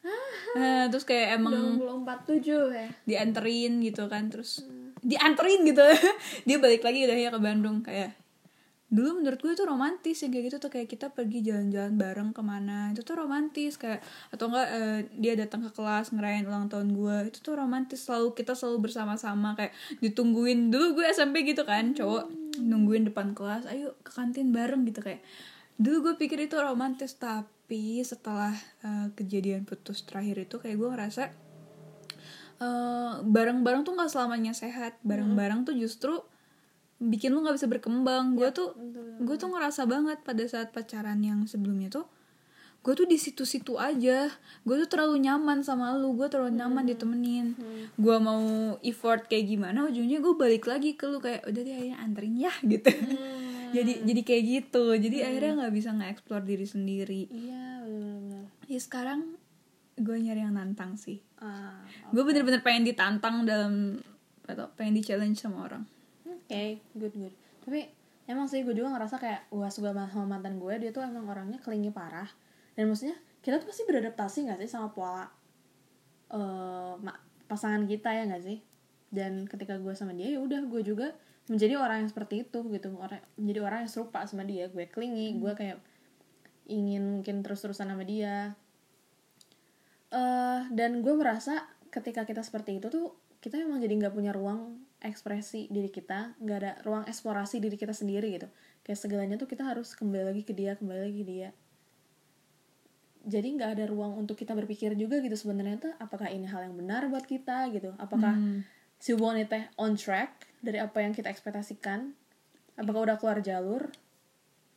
[0.58, 2.26] Eh, terus kayak emang 24
[2.74, 2.88] ya.
[3.06, 4.66] dianterin gitu kan terus
[5.00, 5.82] dianterin gitu.
[6.48, 8.20] Dia balik lagi udah ya ke Bandung kayak
[8.90, 12.42] dulu menurut gue itu romantis yang kayak gitu tuh kayak kita pergi jalan-jalan bareng ke
[12.42, 14.02] mana itu tuh romantis kayak
[14.34, 18.34] atau enggak eh, dia datang ke kelas ngerayain ulang tahun gue itu tuh romantis selalu
[18.34, 19.70] kita selalu bersama-sama kayak
[20.02, 20.74] ditungguin.
[20.74, 25.22] Dulu gue SMP gitu kan cowok nungguin depan kelas ayo ke kantin bareng gitu kayak.
[25.78, 28.50] Dulu gue pikir itu romantis tapi setelah
[28.82, 31.49] eh, kejadian putus terakhir itu kayak gue ngerasa
[32.60, 35.00] eh, bareng-bareng tuh nggak selamanya sehat.
[35.02, 36.20] Bareng-bareng tuh justru
[37.00, 38.36] bikin lu nggak bisa berkembang.
[38.36, 38.76] Gue tuh
[39.20, 42.06] gue tuh ngerasa banget pada saat pacaran yang sebelumnya tuh
[42.80, 44.32] gue tuh di situ-situ aja.
[44.64, 46.16] Gue tuh terlalu nyaman sama lu.
[46.16, 47.52] Gue terlalu nyaman ditemenin.
[48.00, 48.40] Gue mau
[48.80, 52.52] effort kayak gimana ujungnya gue balik lagi ke lu kayak udah deh akhirnya anterin ya
[52.72, 52.88] gitu.
[53.76, 54.84] Jadi jadi kayak gitu.
[54.96, 57.22] Jadi akhirnya nggak bisa nge-explore diri sendiri.
[57.28, 59.34] Iya benar-benar ya sekarang
[59.98, 61.80] gue nyari yang nantang sih ah
[62.12, 63.96] gue bener-bener pengen ditantang dalam
[64.44, 65.84] atau pengen di challenge sama orang.
[66.28, 67.34] Oke good good.
[67.64, 67.88] Tapi
[68.28, 71.26] emang sih gue juga ngerasa kayak wah suka banget sama mantan gue dia tuh emang
[71.26, 72.28] orangnya kelingi parah.
[72.76, 75.24] Dan maksudnya kita tuh pasti beradaptasi gak sih sama pola
[77.00, 78.60] ma- pasangan kita ya gak sih?
[79.10, 81.16] Dan ketika gue sama dia ya udah gue juga
[81.50, 82.94] menjadi orang yang seperti itu gitu.
[82.94, 84.68] Orang menjadi orang yang serupa sama dia.
[84.70, 85.78] Gue kelingi gue kayak
[86.70, 88.54] ingin mungkin terus-terusan sama dia
[90.10, 94.82] eh dan gue merasa ketika kita seperti itu tuh kita memang jadi nggak punya ruang
[95.00, 98.50] ekspresi diri kita nggak ada ruang eksplorasi diri kita sendiri gitu.
[98.84, 101.50] Kayak segalanya tuh kita harus kembali lagi ke dia kembali lagi ke dia.
[103.24, 106.74] Jadi nggak ada ruang untuk kita berpikir juga gitu sebenarnya tuh apakah ini hal yang
[106.76, 107.94] benar buat kita gitu?
[107.96, 108.66] Apakah Hmm.
[109.00, 112.12] si hubungan itu on track dari apa yang kita ekspektasikan?
[112.76, 113.88] Apakah udah keluar jalur?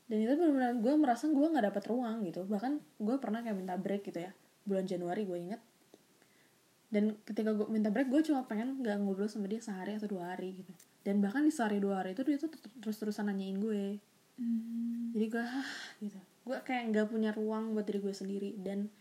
[0.08, 2.46] Dan itu benar-benar gue merasa gue nggak dapat ruang gitu.
[2.48, 4.32] Bahkan gue pernah kayak minta break gitu ya
[4.64, 5.62] bulan Januari gue inget.
[6.94, 10.38] Dan ketika gue minta break gue cuma pengen nggak ngobrol sama dia sehari atau dua
[10.38, 10.72] hari gitu.
[11.02, 13.98] Dan bahkan di sehari dua hari itu dia tuh terus terusan nanyain gue.
[15.14, 16.20] Jadi gue ah, gitu.
[16.46, 18.52] Gue kayak nggak punya ruang buat diri gue sendiri.
[18.62, 18.94] Dan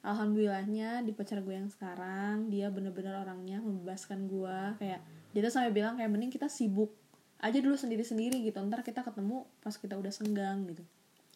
[0.00, 4.58] alhamdulillahnya di pacar gue yang sekarang dia bener-bener orangnya membebaskan gue.
[4.80, 5.04] Kayak
[5.36, 6.96] dia tuh sampai bilang kayak mending kita sibuk
[7.44, 8.56] aja dulu sendiri-sendiri gitu.
[8.56, 10.80] Ntar kita ketemu pas kita udah senggang gitu.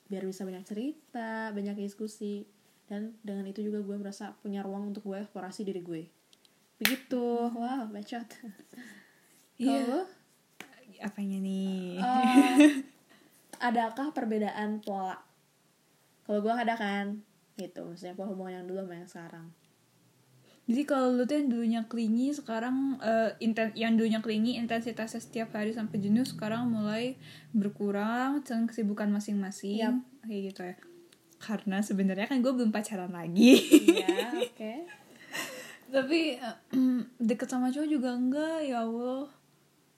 [0.09, 2.49] Biar bisa banyak cerita banyak diskusi
[2.89, 6.03] dan dengan itu juga gue merasa punya ruang untuk gue eksplorasi diri gue
[6.77, 7.23] begitu
[7.53, 8.27] wow bacot
[9.59, 9.91] Iya.
[9.91, 10.03] Lo,
[10.99, 11.99] Apanya nih?
[11.99, 12.79] eh,
[13.59, 15.19] adakah perbedaan pola
[16.23, 17.23] kalau gue ada kan
[17.55, 19.47] gitu maksudnya pola hubungan yang dulu sama yang sekarang
[20.69, 25.57] Jadi kalau lu tuh yang dulunya klingi sekarang eh, inten yang dulunya klingi intensitasnya setiap
[25.57, 27.17] hari sampai jenuh sekarang mulai
[27.51, 29.97] berkurang dengan kesibukan masing-masing Yap.
[30.23, 30.77] kayak gitu ya.
[31.39, 33.57] Karena sebenarnya kan gue belum pacaran lagi.
[33.95, 34.73] iya oke
[35.95, 36.57] Tapi eh,
[37.29, 39.31] deket sama cowok juga enggak ya Allah.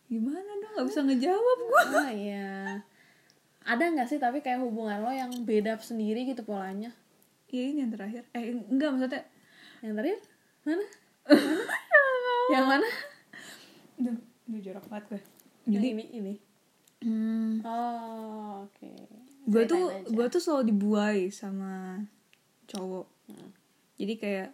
[0.06, 1.82] Gimana dong nggak bisa ngejawab gue.
[1.96, 2.82] oh iya
[3.60, 6.90] ada nggak sih tapi kayak hubungan lo yang beda sendiri gitu polanya
[7.50, 8.22] Iya ini yang terakhir.
[8.30, 9.22] Eh enggak maksudnya.
[9.82, 10.12] yang tadi
[10.62, 10.86] mana
[12.54, 12.88] yang mana
[13.96, 15.20] Duh, duh jorok banget gue.
[15.72, 16.34] Jadi ini ini
[17.00, 18.90] hmm, oh oke
[19.50, 21.98] gue tuh gue tuh selalu dibuai sama
[22.70, 23.06] cowok.
[23.30, 23.50] Hmm.
[23.98, 24.48] jadi kayak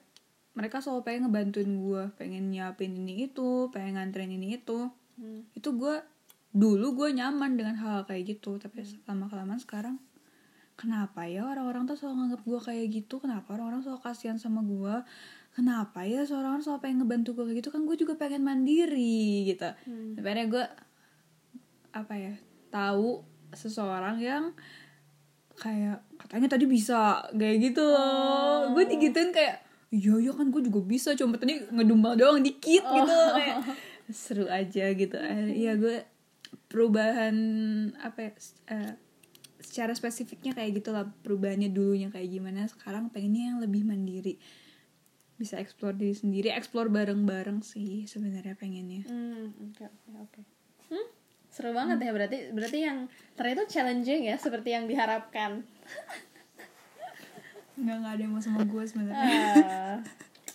[0.56, 4.88] mereka selalu pengen ngebantuin gue pengen nyiapin ini itu pengen nganterin ini itu.
[5.16, 5.48] Hmm.
[5.52, 6.00] itu gue
[6.56, 8.56] dulu gue nyaman dengan hal, -hal kayak gitu.
[8.56, 9.96] Tapi lama kelamaan sekarang
[10.76, 13.14] kenapa ya orang-orang tuh selalu nganggap gue kayak gitu?
[13.20, 15.04] Kenapa orang-orang selalu kasihan sama gue
[15.56, 17.70] kenapa ya seorang orang selalu pengen ngebantu gue kayak gitu?
[17.72, 19.68] Kan gue juga pengen mandiri gitu.
[19.88, 20.20] Hmm.
[20.20, 20.64] akhirnya gue
[21.96, 22.34] apa ya
[22.68, 23.24] tahu
[23.56, 24.52] seseorang yang
[25.56, 28.76] kayak katanya tadi bisa kayak gitu loh.
[28.76, 33.16] Gue digituin kayak iya iya kan gue juga bisa cuma tadi ngedumbal doang dikit gitu
[33.32, 33.56] kayak.
[34.12, 35.16] Seru aja gitu.
[35.18, 36.06] Eh, iya gue
[36.70, 37.34] perubahan
[37.98, 38.30] apa ya,
[38.70, 38.92] eh,
[39.58, 42.68] secara spesifiknya kayak gitu lah perubahannya dulunya kayak gimana.
[42.70, 44.38] Sekarang pengennya yang lebih mandiri.
[45.36, 49.04] Bisa explore diri sendiri explore bareng-bareng sih sebenarnya pengennya.
[49.04, 50.40] Hmm, oke oke oke.
[50.88, 51.08] Hmm,
[51.56, 55.64] seru banget ya berarti berarti yang ternyata challenging ya seperti yang diharapkan.
[57.76, 59.96] nggak nggak ada yang mau sama gue sebenarnya Ah,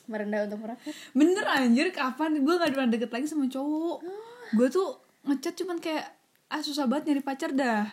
[0.06, 0.93] merendah untuk merapat.
[1.14, 3.97] bener anjir kapan gue gak pernah deket lagi sama cowok
[4.52, 6.06] gue tuh ngechat cuman kayak
[6.49, 7.86] ah susah banget nyari pacar dah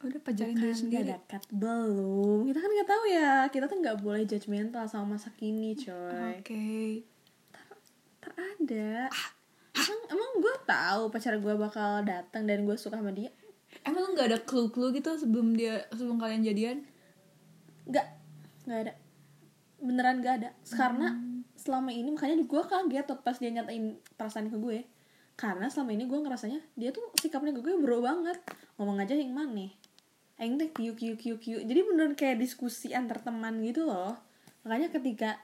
[0.00, 2.48] udah pacarin diri Kan sendiri dekat belum.
[2.48, 3.32] Kita kan nggak tahu ya.
[3.52, 6.40] Kita tuh nggak boleh judgmental sama masa kini, coy.
[6.40, 6.64] oke
[8.16, 9.12] Ntar ada.
[9.74, 13.30] Emang, emang gue tahu pacar gue bakal datang dan gue suka sama dia.
[13.86, 16.82] emang lu nggak ada clue-clue gitu sebelum dia sebelum kalian jadian
[17.90, 18.06] Nggak,
[18.66, 18.92] nggak ada.
[19.80, 20.50] Beneran gak ada.
[20.68, 21.16] Karena
[21.56, 24.78] selama ini makanya gue kaget tuh pas dia nyatain perasaan ke gue.
[25.34, 28.38] Karena selama ini gue ngerasanya dia tuh sikapnya ke gue bro banget.
[28.76, 29.72] Ngomong aja yang mana
[30.40, 31.60] Aing teh kiu kiu kiu kiu.
[31.60, 34.16] Jadi beneran kayak diskusi antar teman gitu loh.
[34.64, 35.36] Makanya ketika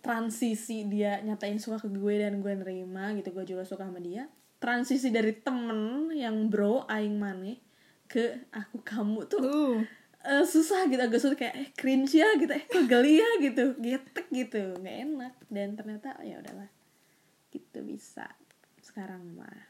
[0.00, 4.28] transisi dia nyatain suka ke gue dan gue nerima gitu gue juga suka sama dia.
[4.60, 7.60] Transisi dari temen yang bro aing maneh
[8.10, 9.78] ke aku kamu tuh uh.
[10.26, 13.78] eh, susah gitu agak sulit kayak eh cringe ya gitu eh kok geli ya gitu
[13.78, 15.34] getek gitu nggak enak.
[15.48, 16.68] Dan ternyata ya udahlah
[17.52, 18.28] gitu bisa
[18.80, 19.68] sekarang mah.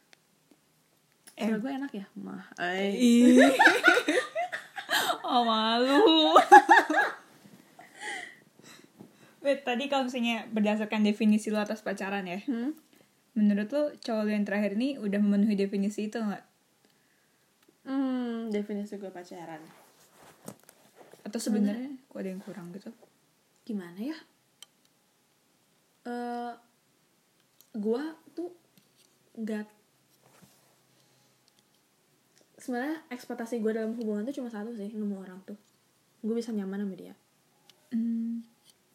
[1.38, 1.48] Eh.
[1.58, 2.94] Gue enak ya mah eh.
[5.30, 6.34] Oh malu
[9.40, 12.76] Wait, tadi kalau misalnya berdasarkan definisi lo atas pacaran ya hmm?
[13.32, 16.44] Menurut lo cowok lo yang terakhir ini udah memenuhi definisi itu nggak?
[17.80, 19.62] hmm definisi gue pacaran
[21.24, 22.92] Atau sebenarnya kok ada yang kurang gitu?
[23.64, 24.18] gimana ya
[26.02, 26.52] eh
[27.70, 28.02] gue
[28.34, 28.50] tuh
[29.38, 29.66] nggak
[32.58, 35.56] sebenarnya ekspektasi gue dalam hubungan tuh cuma satu sih nemu orang tuh
[36.20, 37.14] gue bisa nyaman sama dia
[37.90, 38.46] Hmm.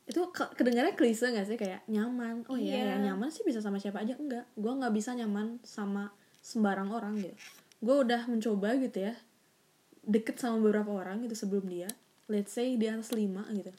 [0.05, 1.57] Itu ke- kedengarannya klise gak sih?
[1.57, 2.45] Kayak nyaman.
[2.45, 2.85] Oh iya Iya.
[3.01, 4.13] ya nyaman sih bisa sama siapa aja.
[4.15, 4.45] Enggak.
[4.53, 7.33] Gue nggak bisa nyaman sama sembarang orang gitu.
[7.81, 9.13] Gue udah mencoba gitu ya
[10.05, 11.89] deket sama beberapa orang gitu sebelum dia.
[12.29, 13.73] Let's say di atas lima gitu.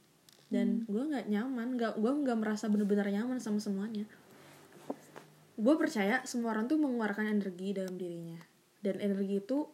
[0.46, 1.78] Dan gue nggak nyaman.
[1.78, 4.06] Nggak gue nggak merasa bener-bener nyaman sama semuanya.
[5.56, 8.36] Gue percaya semua orang tuh mengeluarkan energi dalam dirinya.
[8.82, 9.66] Dan energi itu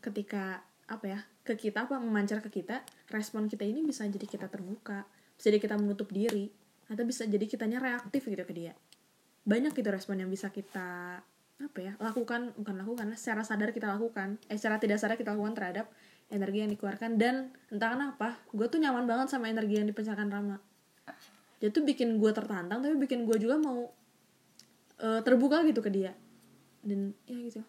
[0.00, 4.50] ketika apa ya ke kita apa memancar ke kita respon kita ini bisa jadi kita
[4.50, 5.06] terbuka
[5.42, 6.54] bisa jadi kita menutup diri
[6.86, 8.78] atau bisa jadi kitanya reaktif gitu ke dia.
[9.42, 11.18] Banyak gitu respon yang bisa kita
[11.58, 14.38] apa ya lakukan bukan lakukan secara sadar kita lakukan.
[14.46, 15.90] Eh secara tidak sadar kita lakukan terhadap
[16.30, 17.18] energi yang dikeluarkan.
[17.18, 20.62] Dan entah kenapa gue tuh nyaman banget sama energi yang dipancarkan Rama.
[21.58, 23.90] Dia tuh bikin gue tertantang tapi bikin gue juga mau
[25.02, 26.14] uh, terbuka gitu ke dia.
[26.86, 27.66] Dan ya gitu.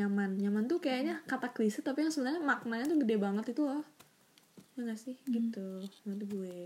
[0.00, 0.40] Nyaman.
[0.40, 3.84] Nyaman tuh kayaknya kata klise tapi yang sebenarnya maknanya tuh gede banget itu loh
[4.76, 5.16] ya gak sih?
[5.24, 6.58] Gitu menurut gue.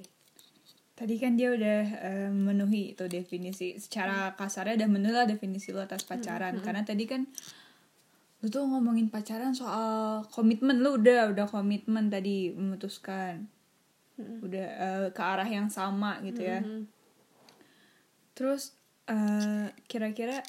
[0.98, 3.78] Tadi kan dia udah eh, memenuhi itu definisi.
[3.80, 6.58] Secara kasarnya udah memenuhi lah definisi lu atas pacaran.
[6.60, 7.24] Karena tadi kan
[8.44, 10.82] lu tuh ngomongin pacaran soal komitmen.
[10.82, 13.48] Lu udah udah komitmen tadi memutuskan.
[14.18, 16.60] Udah eh, ke arah yang sama gitu ya.
[18.36, 18.76] Terus
[19.08, 20.44] eh, kira-kira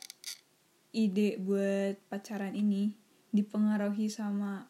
[0.91, 2.91] ide buat pacaran ini
[3.31, 4.67] dipengaruhi sama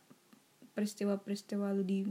[0.78, 2.06] peristiwa-peristiwa lu di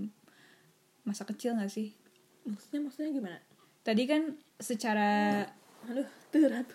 [1.05, 1.96] masa kecil gak sih
[2.44, 3.38] maksudnya maksudnya gimana
[3.80, 5.44] tadi kan secara
[5.88, 6.68] aduh berat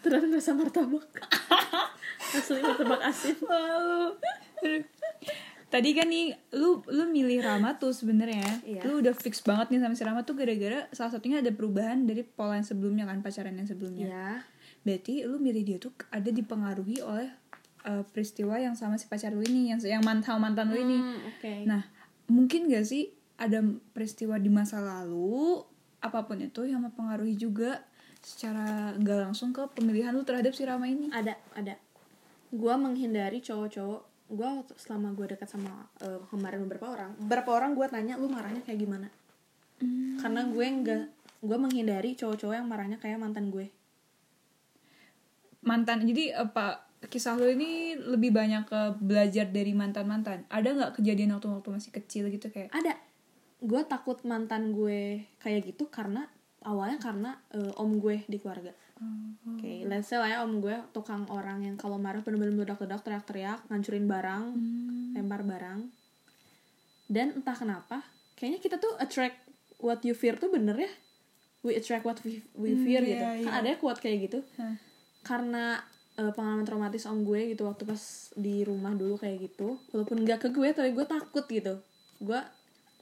[0.00, 1.06] berat rasa martabak
[2.36, 4.16] asli martabak asin Malu.
[5.66, 8.62] Tadi kan nih lu lu milih Rama tuh sebenarnya.
[8.62, 8.86] Iya.
[8.86, 12.22] Lu udah fix banget nih sama si Rama tuh gara-gara salah satunya ada perubahan dari
[12.22, 14.06] pola yang sebelumnya kan pacaran yang sebelumnya.
[14.06, 14.30] ya
[14.86, 17.34] Berarti lu milih dia tuh ada dipengaruhi oleh
[17.82, 20.98] uh, peristiwa yang sama si pacar lu ini yang yang mantan mantan lu ini.
[21.02, 21.82] Hmm, oke Nah,
[22.30, 23.60] mungkin gak sih ada
[23.92, 25.60] peristiwa di masa lalu
[26.00, 27.84] apa pun itu yang mempengaruhi juga
[28.20, 31.12] secara nggak langsung ke pemilihan lu terhadap si Rama ini.
[31.12, 31.78] ada ada.
[32.50, 34.02] Gue menghindari cowok-cowok.
[34.26, 38.64] Gue selama gue dekat sama eh, kemarin beberapa orang beberapa orang gue tanya lu marahnya
[38.66, 39.08] kayak gimana?
[40.18, 41.04] Karena gue nggak
[41.46, 43.70] gue menghindari cowok-cowok yang marahnya kayak mantan gue.
[45.62, 50.92] Mantan jadi apa kisah lo ini lebih banyak ke belajar dari mantan mantan ada nggak
[50.98, 52.98] kejadian waktu waktu masih kecil gitu kayak ada
[53.60, 56.28] gue takut mantan gue kayak gitu karena
[56.66, 58.74] awalnya karena eh, om gue di keluarga.
[59.44, 63.60] Oke let's say lah ya om gue tukang orang yang kalau marah bener-bener meledak-ledak teriak-teriak
[63.68, 64.44] ngancurin barang
[65.16, 65.80] lempar barang.
[67.06, 68.02] Dan entah kenapa
[68.36, 69.36] kayaknya kita tuh attract
[69.80, 70.92] what you fear tuh bener ya.
[71.64, 73.24] We attract what we, we fear iya, gitu.
[73.24, 73.44] iya.
[73.50, 74.38] kan ada ya quote kayak gitu.
[74.60, 74.76] Hah.
[75.26, 75.82] karena
[76.14, 77.98] eh, pengalaman traumatis om gue gitu waktu pas
[78.38, 79.76] di rumah dulu kayak gitu.
[79.90, 81.82] Walaupun nggak ke gue tapi gue takut gitu.
[82.22, 82.38] Gue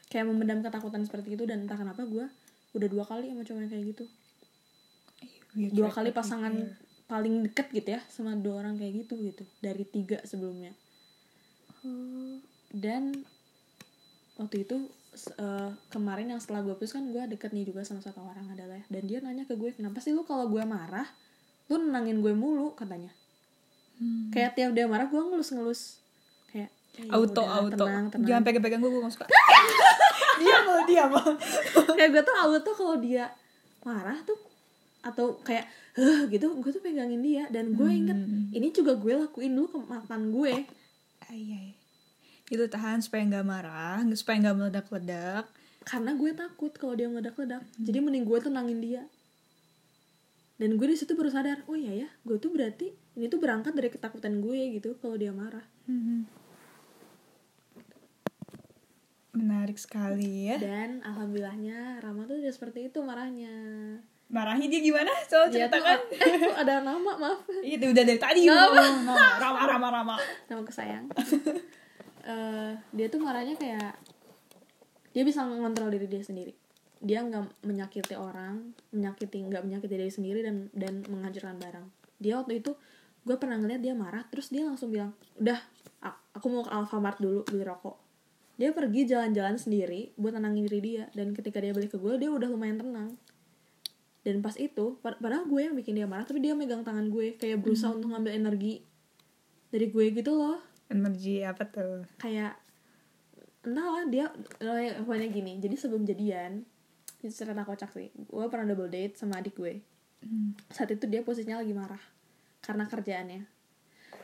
[0.09, 2.27] kayak memendam ketakutan seperti itu dan entah kenapa gue
[2.75, 4.05] udah dua kali sama cowok yang kayak gitu.
[5.55, 6.55] We dua kali pasangan
[7.07, 10.75] paling deket gitu ya sama dua orang kayak gitu gitu dari tiga sebelumnya.
[12.75, 13.23] Dan
[14.35, 14.91] waktu itu
[15.39, 18.83] eh, kemarin yang setelah gue putus kan gue deket nih juga sama satu orang adalah
[18.91, 21.07] dan dia nanya ke gue kenapa sih lu kalau gue marah
[21.71, 22.75] lu nenangin gue mulu?
[22.75, 23.15] katanya.
[23.95, 24.27] Hmm.
[24.35, 26.03] kayak tiap dia marah gue ngelus-ngelus.
[26.51, 27.85] Kayak "Ya auto udah, auto.
[27.87, 29.27] tenang, tenang." jangan pegang pegang gue gue gak suka
[30.45, 31.11] diam lo diam
[31.97, 33.33] kayak gue tuh auto kalau dia
[33.81, 34.37] marah tuh
[35.05, 37.45] atau kayak huh gitu gue tuh pegangin dia.
[37.53, 38.19] Dan gue inget
[38.53, 40.65] ini juga gue lakuin dulu ke mantan gue
[41.29, 41.73] ay.
[42.53, 45.47] itu tahan supaya nggak marah supaya nggak meledak ledak
[45.85, 47.61] karena gue takut kalau dia meledak-ledak.
[47.77, 49.03] Jadi mending gue tenangin dia.
[50.57, 53.75] Dan gue di situ baru sadar oh iya ya gue tuh berarti ini tuh berangkat
[53.75, 55.67] dari ketakutan gue gitu kalau dia marah
[59.35, 60.57] menarik sekali ya.
[60.57, 63.53] Dan alhamdulillahnya Rama tuh udah seperti itu marahnya.
[64.30, 65.11] Marahnya dia gimana?
[65.28, 65.99] Coba dia tuh, ceritakan.
[66.24, 67.45] eh, tuh ada nama maaf.
[67.61, 68.47] Itu udah dari tadi.
[68.49, 69.18] Ngomong, ngomong.
[69.43, 70.14] rama rama rama
[70.49, 71.11] nama kesayang.
[72.24, 74.01] Eh, dia tuh marahnya kayak
[75.12, 76.57] dia bisa mengontrol diri dia sendiri.
[77.05, 81.85] Dia nggak menyakiti orang menyakiti nggak menyakiti diri sendiri dan dan menghancurkan barang.
[82.16, 82.72] Dia waktu itu
[83.24, 85.57] gue pernah ngeliat dia marah terus dia langsung bilang udah
[86.37, 88.04] aku mau ke Alfamart dulu beli rokok
[88.55, 91.05] dia pergi jalan-jalan sendiri buat tenangin diri dia.
[91.13, 93.11] Dan ketika dia balik ke gue dia udah lumayan tenang.
[94.25, 97.37] Dan pas itu pad- padahal gue yang bikin dia marah tapi dia megang tangan gue.
[97.37, 98.87] Kayak berusaha untuk ngambil energi
[99.75, 100.59] dari gue gitu loh.
[100.89, 102.07] Energi apa tuh?
[102.23, 102.57] Kayak
[103.65, 104.31] entahlah dia
[105.03, 105.53] pokoknya gini.
[105.59, 106.63] Jadi sebelum jadian
[107.25, 108.13] itu cerita kocak sih.
[108.15, 109.83] Gue pernah double date sama adik gue.
[110.73, 112.01] Saat itu dia posisinya lagi marah
[112.65, 113.54] karena kerjaannya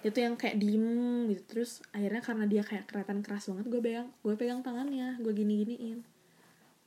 [0.01, 1.43] dia tuh yang kayak diem gitu.
[1.45, 5.65] Terus akhirnya karena dia kayak kelihatan keras banget gue pegang gue pegang tangannya gue gini
[5.65, 6.01] giniin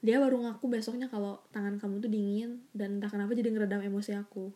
[0.04, 4.20] dia baru ngaku besoknya kalau tangan kamu tuh dingin dan entah kenapa jadi ngeredam emosi
[4.20, 4.52] aku.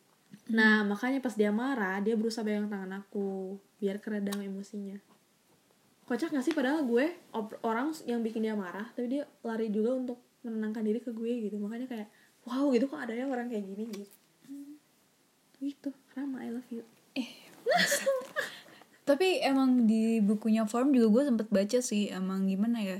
[0.51, 4.99] Nah makanya pas dia marah dia berusaha pegang tangan aku biar keredam emosinya.
[6.03, 6.51] Kocak gak sih?
[6.51, 7.16] Padahal gue
[7.64, 11.55] orang yang bikin dia marah tapi dia lari juga untuk menenangkan diri ke gue gitu.
[11.64, 12.08] Makanya kayak
[12.43, 14.16] wow gitu kok ada ya orang kayak gini gitu.
[15.64, 15.89] Gitu.
[16.12, 16.43] Rama
[19.07, 22.99] tapi emang di bukunya form juga gue sempet baca sih emang gimana ya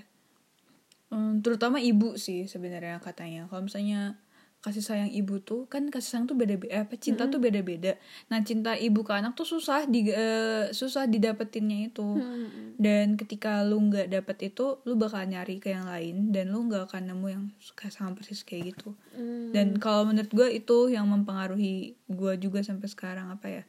[1.07, 3.47] Hmm, terutama ibu sih sebenarnya katanya.
[3.47, 4.20] Kalau misalnya
[4.57, 7.93] kasih sayang ibu tuh kan kasih sayang tuh beda beda apa cinta tuh beda beda
[8.28, 12.03] nah cinta ibu ke anak tuh susah di eh, susah didapetinnya itu.
[12.03, 12.74] Hmm.
[12.76, 16.89] dan ketika lu nggak dapet itu lu bakal nyari ke yang lain dan lu nggak
[16.89, 18.97] akan nemu yang suka sama persis kayak gitu.
[19.13, 19.53] Hmm.
[19.53, 23.63] dan kalau menurut gue itu yang mempengaruhi gue juga sampai sekarang apa ya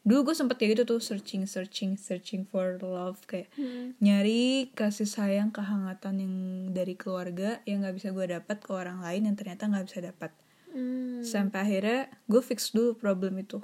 [0.00, 3.92] dulu gue sempet kayak gitu tuh searching searching searching for love kayak Hmm.
[4.00, 6.34] nyari kasih sayang kehangatan yang
[6.72, 10.32] dari keluarga yang nggak bisa gue dapat ke orang lain yang ternyata nggak bisa dapat
[10.72, 11.20] Hmm.
[11.20, 13.60] sampai akhirnya gue fix dulu problem itu.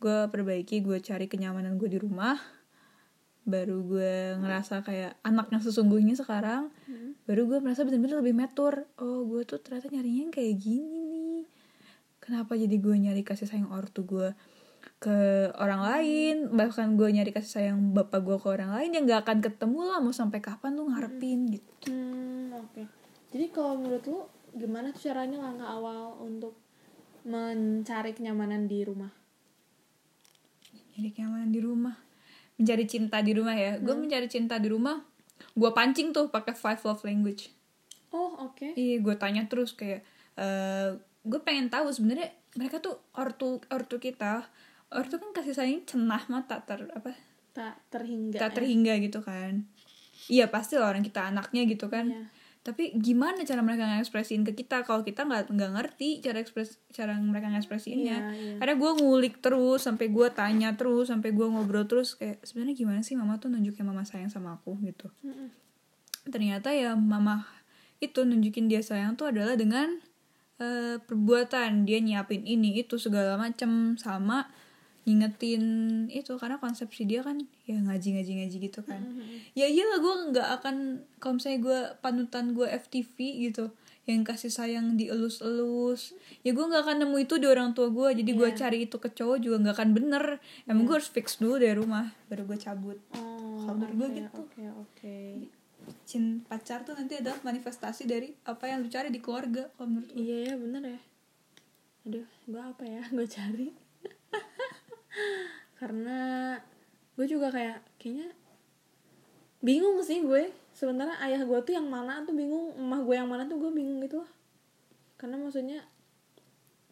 [0.00, 2.34] Gue perbaiki gue cari kenyamanan gue di rumah
[3.40, 6.68] baru gue ngerasa kayak anak yang sesungguhnya sekarang
[7.24, 8.90] baru gue merasa bener-bener lebih mature.
[8.96, 11.42] Oh gue tuh ternyata nyarinya kayak gini nih.
[12.18, 14.32] Kenapa jadi gue nyari kasih sayang ortu gue
[15.00, 19.24] ke orang lain bahkan gue nyari kasih sayang bapak gue ke orang lain yang gak
[19.24, 21.72] akan ketemu lah mau sampai kapan lu ngarepin gitu.
[21.88, 22.84] Hmm, oke.
[23.32, 24.20] Jadi kalau menurut lu
[24.52, 26.52] gimana tuh caranya langkah awal untuk
[27.24, 29.12] mencari kenyamanan di rumah?
[31.00, 31.96] nyari kenyamanan di rumah.
[32.60, 33.80] Mencari cinta di rumah ya.
[33.80, 35.00] Gue mencari cinta di rumah
[35.56, 37.48] gue pancing tuh pakai five love language.
[38.10, 38.74] Oh, oke.
[38.74, 40.02] iya gue tanya terus kayak
[40.34, 44.50] eh gue pengen tahu sebenarnya mereka tuh ortu ortu kita
[44.90, 47.14] ortu kan kasih sayang cenah mata ter apa
[47.50, 48.36] Tak terhingga.
[48.36, 48.54] tak ya.
[48.56, 49.66] terhingga gitu kan
[50.26, 52.26] iya pasti lah orang kita anaknya gitu kan Iya.
[52.60, 57.16] tapi gimana cara mereka ngekspresiin ke kita kalau kita nggak nggak ngerti cara ekspres cara
[57.16, 58.54] mereka ngekspresiinnya Iya, iya.
[58.58, 63.00] karena gue ngulik terus sampai gue tanya terus sampai gue ngobrol terus kayak sebenarnya gimana
[63.00, 65.48] sih mama tuh nunjukin mama sayang sama aku gitu Mm-mm.
[66.26, 67.48] ternyata ya mama
[67.98, 69.96] itu nunjukin dia sayang tuh adalah dengan
[70.56, 74.46] eh, perbuatan dia nyiapin ini itu segala macem sama
[75.10, 75.64] ngingetin
[76.06, 77.34] itu karena konsepsi dia kan
[77.64, 79.02] ya ngaji ngaji ngaji gitu kan
[79.52, 80.76] ya iyalah gue nggak akan
[81.18, 83.74] kalau misalnya gue panutan gue FTV gitu
[84.06, 88.30] yang kasih sayang dielus-elus ya gue nggak akan nemu itu di orang tua gue jadi
[88.32, 88.56] gue Iya.
[88.56, 90.24] cari itu ke cowok juga nggak akan bener
[90.64, 94.16] emang gue harus fix dulu dari rumah baru gue cabut Oh, Kalau menurut gue oke,
[94.16, 94.40] gitu.
[94.40, 95.18] Oke, oke.
[96.04, 100.10] Cin pacar tuh nanti adalah manifestasi dari apa yang lu cari di keluarga kalau menurut
[100.10, 100.18] gue.
[100.18, 101.00] Iya ya, bener ya.
[102.02, 103.02] Aduh, gue apa ya?
[103.14, 103.68] Gue cari.
[105.80, 106.18] Karena
[107.16, 108.32] gue juga kayak kayaknya
[109.60, 110.52] bingung sih gue.
[110.72, 114.00] Sementara ayah gue tuh yang mana tuh bingung, emak gue yang mana tuh gue bingung
[114.00, 114.30] gitu lah.
[115.20, 115.84] Karena maksudnya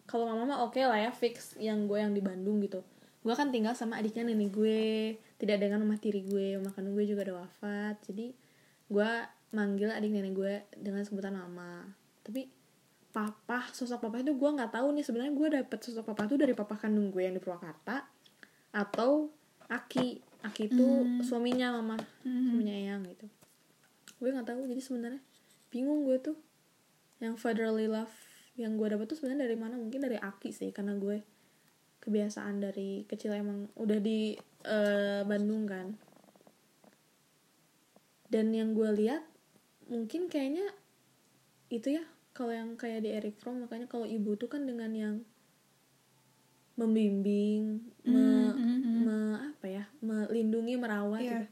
[0.09, 2.85] kalau mama mah oke lah ya fix yang gue yang di Bandung gitu.
[3.25, 7.29] Gue kan tinggal sama adiknya nenek gue, tidak dengan rumah tiri gue, makan gue juga
[7.29, 7.97] udah wafat.
[8.09, 8.33] Jadi
[8.89, 9.11] gue
[9.53, 11.89] manggil adik nenek gue dengan sebutan mama.
[12.25, 12.58] Tapi
[13.19, 16.55] papa sosok papa itu gue nggak tahu nih sebenarnya gue dapet sosok papa itu dari
[16.55, 18.07] papa kandung gue yang di Purwakarta
[18.71, 19.35] atau
[19.67, 20.23] Aki.
[20.47, 20.87] Aki itu
[21.27, 21.99] suaminya mama.
[22.23, 23.27] Suaminya Eyang gitu.
[24.23, 25.23] Gue nggak tahu jadi sebenarnya
[25.69, 26.39] bingung gue tuh
[27.19, 28.15] yang fatherly love
[28.55, 29.75] yang gue dapet tuh sebenarnya dari mana?
[29.75, 31.21] Mungkin dari Aki sih karena gue
[31.99, 35.99] kebiasaan dari kecil emang udah di eh, Bandung kan.
[38.31, 39.27] Dan yang gue lihat
[39.91, 40.71] mungkin kayaknya
[41.69, 42.05] itu ya
[42.39, 45.17] kalau yang kayak di Eric Fromm makanya kalau ibu tuh kan dengan yang
[46.79, 48.55] membimbing me,
[49.03, 51.31] me- apa ya melindungi merawat Iya.
[51.35, 51.47] gitu.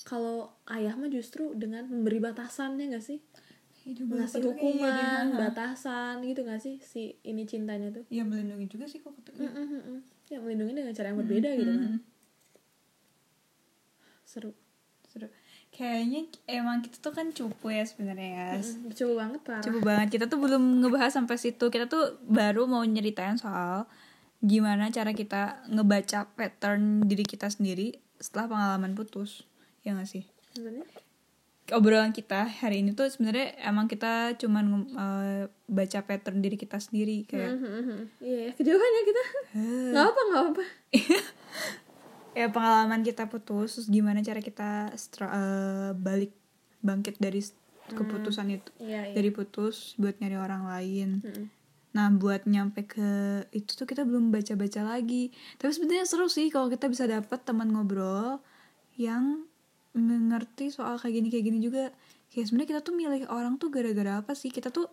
[0.00, 3.18] kalau ayah mah justru dengan memberi batasan ya gak sih
[3.82, 4.86] ngasih hukuman
[5.34, 9.10] batasan gitu gak sih si ini cintanya tuh Ya melindungi juga sih kok.
[9.34, 10.00] Mm, mm, mm, mm.
[10.30, 11.90] ya melindungi dengan cara yang berbeda gitu kan
[14.22, 14.69] seru Seru.
[15.70, 18.76] Kayaknya emang kita tuh kan cupu ya sebenarnya guys.
[18.76, 20.08] Mm, coba banget parah Cupu banget.
[20.18, 21.70] Kita tuh belum ngebahas sampai situ.
[21.70, 23.86] Kita tuh baru mau nyeritain soal
[24.40, 29.46] gimana cara kita ngebaca pattern diri kita sendiri setelah pengalaman putus.
[29.86, 30.28] Ya gak sih?
[30.58, 30.84] Maksudnya?
[31.70, 37.24] obrolan kita hari ini tuh sebenarnya emang kita cuman eh, baca pattern diri kita sendiri
[37.26, 38.02] kayak Mm, mm, mm.
[38.22, 39.22] iya ya kejauhan ya kita
[39.90, 40.64] nggak apa nggak apa
[42.32, 46.30] ya pengalaman kita putus terus gimana cara kita stra- eh, balik
[46.80, 47.56] bangkit dari s-
[47.90, 48.70] keputusan itu?
[48.78, 49.14] Iya iya.
[49.18, 51.10] Dari putus buat nyari orang lain.
[51.20, 51.46] Mm, mm.
[51.90, 53.10] nah buat nyampe ke
[53.50, 55.34] itu tuh kita belum baca baca lagi.
[55.58, 58.38] Tapi sebenarnya seru sih kalau kita bisa dapet teman ngobrol
[58.94, 59.42] yang
[59.90, 61.90] mengerti soal kayak gini kayak gini juga.
[62.30, 64.54] Kayak sebenarnya kita tuh milih orang tuh gara-gara apa sih?
[64.54, 64.86] Kita tuh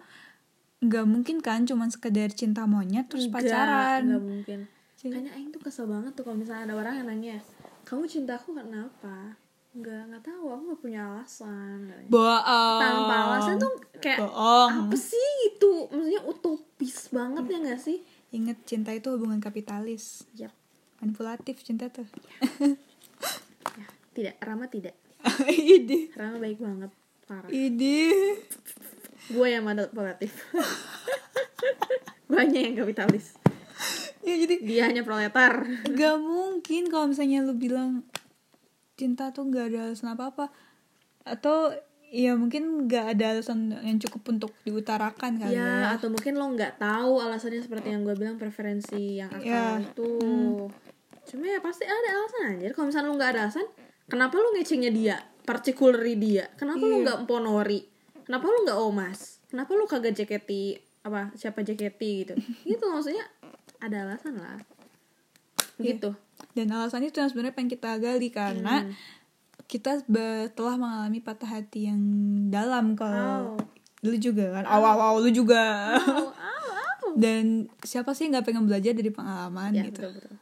[0.77, 4.01] nggak mungkin kan cuman sekedar cinta monyet terus Nggak, pacaran.
[4.05, 4.59] nggak mungkin
[4.97, 7.37] kayaknya Aing tuh kesel banget tuh kalau misalnya ada orang yang nanya
[7.85, 9.37] kamu cinta aku karena apa?
[9.77, 10.45] Nggak nggak tahu.
[10.51, 15.87] Aku nggak punya alasan bohong tanpa alasan tuh kayak bohong apa sih itu?
[15.87, 17.97] Maksudnya utopis banget ya nggak sih?
[18.33, 20.25] Inget cinta itu hubungan kapitalis.
[20.35, 20.51] Yap.
[20.97, 22.09] manipulatif cinta tuh.
[24.17, 24.41] Tidak.
[24.41, 24.97] Rama tidak.
[25.77, 26.91] Ide Rama baik banget.
[27.29, 27.49] Parah.
[27.53, 28.09] Ide
[29.27, 30.31] gue yang manipulatif.
[32.27, 33.39] Gue hanya yang kapitalis
[34.27, 35.63] ya jadi dia hanya proletar.
[35.87, 38.03] gak mungkin kalau misalnya lu bilang
[38.93, 40.45] cinta tuh gak ada alasan apa apa
[41.23, 41.71] atau
[42.07, 45.87] ya mungkin gak ada alasan yang cukup untuk diutarakan kali ya, ya.
[45.95, 49.79] atau mungkin lo nggak tahu alasannya seperti yang gue bilang preferensi yang akal Ya.
[49.79, 50.11] itu
[51.27, 53.67] cuma ya pasti ada alasan aja kalau misalnya lo nggak ada alasan
[54.07, 55.17] kenapa lo ngecengnya dia?
[55.43, 56.47] Particularly dia.
[56.55, 57.03] Kenapa lo Iya.
[57.03, 57.79] nggak ponori?
[58.23, 59.19] Kenapa lo nggak omas?
[59.47, 62.33] Kenapa lo kagak jaketi apa siapa jaketi gitu?
[62.67, 63.23] Gitu maksudnya
[63.77, 64.59] ada alasan lah.
[65.77, 66.09] Gitu.
[66.53, 68.93] Dan alasan itu yang sebenarnya pengen kita gali karena Hmm.
[69.67, 70.01] kita
[70.51, 71.99] telah mengalami patah hati yang
[72.47, 73.61] dalam kalau Au.
[74.01, 74.63] lu juga kan.
[74.65, 75.93] Awal awal lu juga.
[75.97, 77.09] Au, au, au.
[77.17, 80.05] dan siapa sih nggak pengen belajar dari pengalaman ya gitu?
[80.07, 80.35] betul betul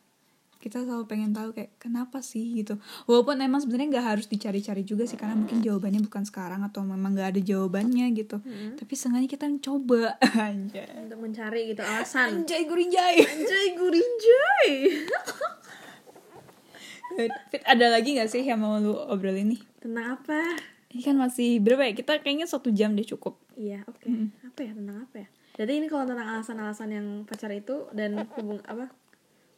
[0.65, 2.57] kita selalu pengen tahu kayak kenapa sih?
[2.57, 2.81] gitu.
[3.05, 7.13] Walaupun emang sebenarnya nggak harus dicari-cari juga sih karena mungkin jawabannya bukan sekarang atau memang
[7.13, 8.41] nggak ada jawabannya gitu.
[8.73, 10.17] Tapi sengaja kita mencoba
[10.49, 10.89] anjay.
[11.05, 12.41] Untuk mencari gitu alasan.
[12.41, 13.21] Anjay gurinjay.
[13.21, 14.69] Anjay gurinjay.
[17.53, 19.61] Fit ada lagi nggak sih yang mau lu obrolin nih?
[19.77, 20.57] Tentang apa?
[20.91, 21.93] Ini kan masih berapa ya?
[21.93, 23.37] Kita kayaknya satu jam deh cukup.
[23.53, 24.03] Iya, oke.
[24.47, 25.27] Apa ya tentang apa ya?
[25.55, 28.91] Jadi ini kalau tentang alasan-alasan yang pacar itu dan hubung apa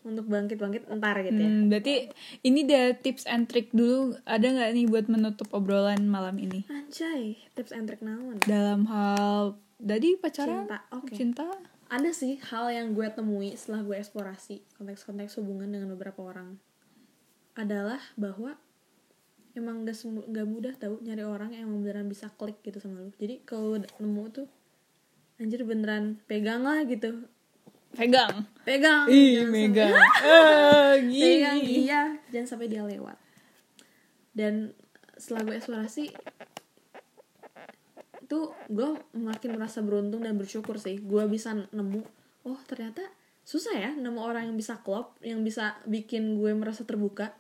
[0.08, 1.50] untuk bangkit-bangkit entar gitu ya.
[1.52, 2.08] Hmm, berarti
[2.42, 7.36] ini deh tips and trick dulu ada nggak nih buat menutup obrolan malam ini Anjay,
[7.54, 8.40] tips and trick naon?
[8.48, 11.12] dalam hal tadi pacaran Cinta, oke.
[11.14, 11.46] cinta
[11.88, 16.60] Ada sih hal yang gue temui setelah gue eksplorasi konteks-konteks hubungan dengan beberapa orang
[17.56, 18.60] adalah bahwa
[19.56, 23.12] emang gak, semu- gak mudah tau nyari orang yang beneran bisa klik gitu sama lu.
[23.18, 24.48] Jadi kalau nemu tuh
[25.40, 27.26] anjir beneran pegang lah gitu.
[27.98, 28.34] Pegang.
[28.62, 29.06] Pegang.
[29.10, 33.18] ih jangan mega sampai- ah, pegang gini dia jangan sampai dia lewat.
[34.38, 34.72] Dan
[35.18, 36.06] setelah gue eksplorasi
[38.28, 38.40] itu
[38.70, 41.02] gue makin merasa beruntung dan bersyukur sih.
[41.02, 42.06] Gue bisa nemu
[42.46, 43.02] oh ternyata
[43.48, 47.34] susah ya nemu orang yang bisa klop yang bisa bikin gue merasa terbuka.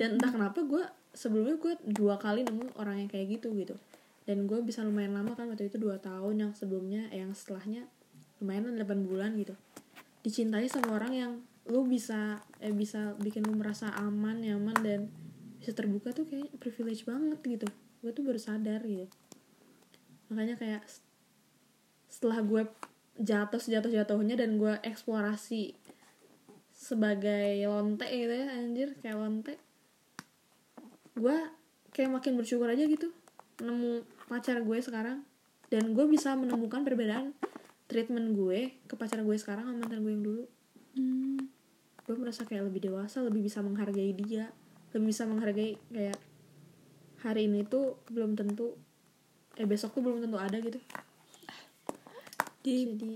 [0.00, 0.80] Dan entah kenapa gue
[1.12, 3.76] sebelumnya gue dua kali nemu orang yang kayak gitu gitu.
[4.24, 7.84] Dan gue bisa lumayan lama kan waktu itu dua tahun yang sebelumnya yang setelahnya
[8.40, 9.52] lumayan 8 bulan gitu
[10.20, 11.32] dicintai sama orang yang
[11.68, 15.00] lu bisa eh bisa bikin lu merasa aman nyaman dan
[15.60, 17.68] bisa terbuka tuh kayak privilege banget gitu.
[18.00, 19.12] Gue tuh baru sadar gitu.
[20.32, 20.82] Makanya kayak
[22.10, 22.66] setelah gue
[23.20, 25.76] jatuh sejatuh jatuhnya dan gue eksplorasi
[26.72, 29.54] sebagai lonte gitu ya anjir kayak lonte
[31.12, 31.36] gue
[31.92, 33.12] kayak makin bersyukur aja gitu
[33.60, 35.22] nemu pacar gue sekarang.
[35.70, 37.30] Dan gue bisa menemukan perbedaan
[37.90, 40.44] treatment gue ke pacar gue sekarang sama mantan gue yang dulu.
[40.92, 41.38] Hmm,
[42.00, 44.50] gue merasa kayak lebih dewasa lebih bisa menghargai dia
[44.90, 46.18] lebih bisa menghargai kayak
[47.20, 48.74] hari ini tuh belum tentu
[49.54, 50.78] eh besok tuh belum tentu ada gitu.
[52.60, 53.10] Jadi jadi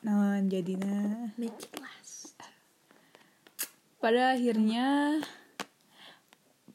[0.00, 2.36] nah jadinya make it last.
[3.96, 5.16] Pada akhirnya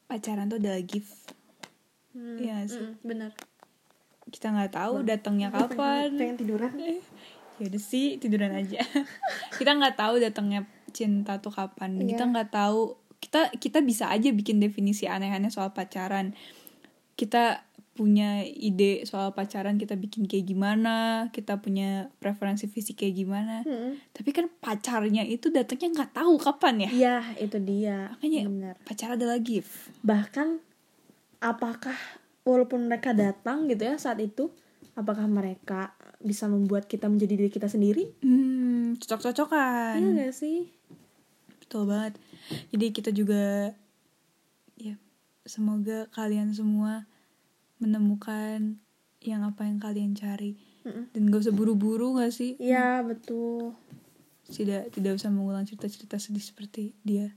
[0.04, 1.14] pacaran tuh adalah gift.
[2.10, 2.82] Hmm, Iya sih.
[2.82, 3.30] mm, benar.
[4.26, 6.08] Kita nggak tahu datangnya Gue pengen- kapan.
[6.16, 6.72] pengen tiduran
[7.60, 8.80] ya udah sih tiduran aja.
[9.60, 12.00] Kita nggak tahu datangnya cinta tuh kapan.
[12.00, 12.16] Iya.
[12.16, 12.96] kita nggak tahu.
[13.20, 16.32] Kita kita bisa aja bikin definisi aneh-aneh soal pacaran.
[17.14, 17.68] Kita
[18.00, 23.60] punya ide soal pacaran kita bikin kayak gimana kita punya preferensi fisik kayak gimana.
[23.60, 24.00] Hmm.
[24.16, 26.90] tapi kan pacarnya itu datangnya nggak tahu kapan ya.
[26.90, 28.16] Iya itu dia.
[28.16, 28.74] Makanya benar.
[28.88, 30.64] pacar adalah gift bahkan
[31.44, 31.96] apakah
[32.48, 34.48] walaupun mereka datang gitu ya saat itu
[34.96, 40.68] apakah mereka bisa membuat kita menjadi diri kita sendiri hmm cocok-cocokan iya gak sih
[41.60, 42.18] Betul banget.
[42.74, 43.70] Jadi kita juga
[44.74, 44.98] ya
[45.46, 47.06] semoga kalian semua
[47.78, 48.74] menemukan
[49.22, 51.14] yang apa yang kalian cari Mm-mm.
[51.14, 52.58] dan gak usah buru-buru gak sih?
[52.58, 53.78] iya betul
[54.50, 57.30] Tidak tidak usah mengulang cerita-cerita sedih seperti dia.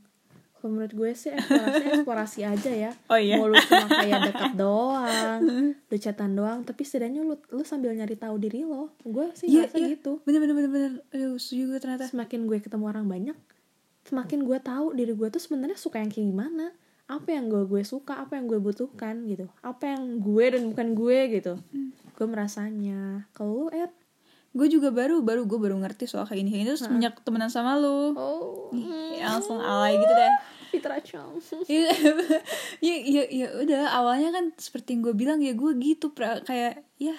[0.63, 2.91] Kalau menurut gue sih eksplorasi eksplorasi aja ya.
[3.11, 3.35] Oh iya.
[3.35, 5.43] Mau lu cuma kayak dekat doang,
[5.75, 8.95] lu chatan doang, tapi setidaknya lu lu sambil nyari tahu diri lo.
[9.03, 9.87] Gue sih Iya, ngerasa iya.
[9.91, 10.23] gitu.
[10.23, 10.91] Bener bener bener bener.
[11.11, 12.07] Aduh setuju gue ternyata.
[12.07, 13.35] Semakin gue ketemu orang banyak,
[14.07, 16.71] semakin gue tahu diri gue tuh sebenarnya suka yang kayak gimana.
[17.11, 19.51] Apa yang gue gue suka, apa yang gue butuhkan gitu.
[19.59, 21.59] Apa yang gue dan bukan gue gitu.
[22.15, 23.27] Gue merasanya.
[23.35, 23.91] Kalau lu er,
[24.53, 27.49] Gue juga baru baru gue baru ngerti soal kayak ini kayak ini terus semenjak temenan
[27.49, 28.13] sama lu.
[28.13, 28.69] oh,
[29.17, 30.33] Ya, langsung alay gitu deh.
[30.73, 31.37] Fitra Chong.
[31.69, 31.93] Iya,
[32.81, 36.81] ya, ya, ya udah awalnya kan seperti yang gue bilang ya gue gitu pra- kayak
[36.97, 37.13] ya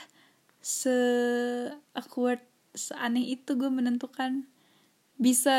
[0.58, 0.90] se
[1.94, 2.42] awkward
[2.74, 4.50] seaneh itu gue menentukan.
[5.14, 5.54] Bisa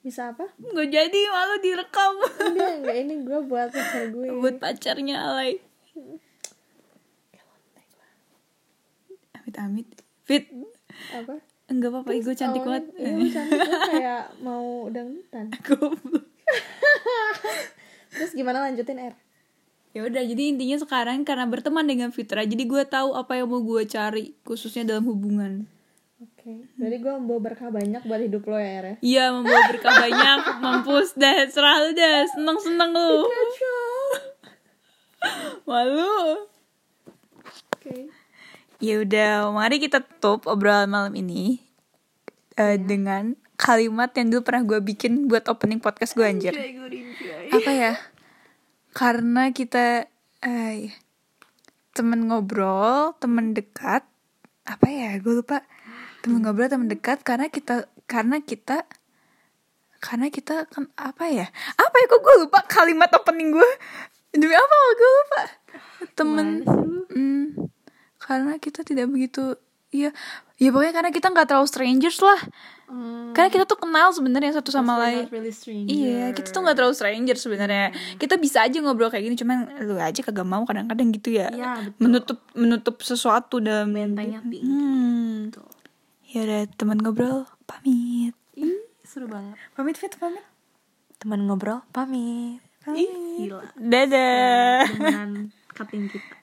[0.00, 0.48] bisa apa?
[0.60, 2.12] Nggak jadi malu direkam.
[2.52, 4.28] Ini enggak ini gue buat pacar gue.
[4.36, 5.56] Buat pacarnya alay.
[9.32, 9.88] Amit amit
[10.24, 10.44] fit.
[11.16, 11.40] Apa
[11.70, 12.84] enggak apa-apa ego cantik banget.
[12.98, 15.46] iya cantik gue kayak mau dangdutan.
[18.18, 19.14] Terus gimana lanjutin R
[19.90, 23.58] ya udah jadi intinya sekarang karena berteman dengan Fitra jadi gue tahu apa yang mau
[23.58, 25.66] gue cari khususnya dalam hubungan.
[26.22, 28.96] Oke berarti gue membawa berkah banyak buat hidup lo ya R ya?
[29.02, 33.18] Iya membawa berkah banyak mampus dah serah lu dah seneng seneng lu
[35.66, 36.46] malu.
[37.74, 38.19] Oke
[38.80, 41.60] ya udah mari kita tutup obrolan malam ini
[42.56, 46.56] eh, dengan kalimat yang dulu pernah gue bikin buat opening podcast gue anjir.
[47.52, 47.92] Apa ya?
[48.96, 50.08] Karena kita
[50.40, 50.96] eh,
[51.92, 54.08] temen ngobrol temen dekat
[54.64, 55.60] apa ya gue lupa.
[56.24, 58.88] Temen ngobrol temen dekat karena kita karena kita
[60.00, 61.46] karena kita kan apa ya?
[61.76, 63.70] Apa ya kok gue lupa kalimat opening gue
[64.32, 64.76] demi apa?
[64.96, 65.42] Gue lupa.
[66.16, 66.46] Temen
[67.12, 67.44] hmm,
[68.30, 69.58] karena kita tidak begitu
[69.90, 70.14] Iya,
[70.54, 72.38] ya pokoknya karena kita nggak terlalu strangers lah.
[73.34, 75.26] Karena kita tuh kenal sebenarnya satu sama lain.
[75.26, 75.50] really
[75.82, 77.90] Iya, kita tuh nggak terlalu stranger sebenarnya.
[78.14, 81.50] Kita bisa aja ngobrol kayak gini, cuman lu aja kagak mau kadang-kadang gitu ya.
[81.50, 81.98] Iya, betul.
[82.06, 85.50] Menutup menutup sesuatu dalam bentengnya tinggi Hmm.
[86.30, 88.38] Ya udah teman ngobrol pamit.
[88.54, 90.46] Ih, seru banget Pamit Fit, pamit.
[91.18, 93.10] teman ngobrol pamit Pamit.
[93.42, 94.86] gila Dadah.
[94.86, 96.39] dengan cutting kita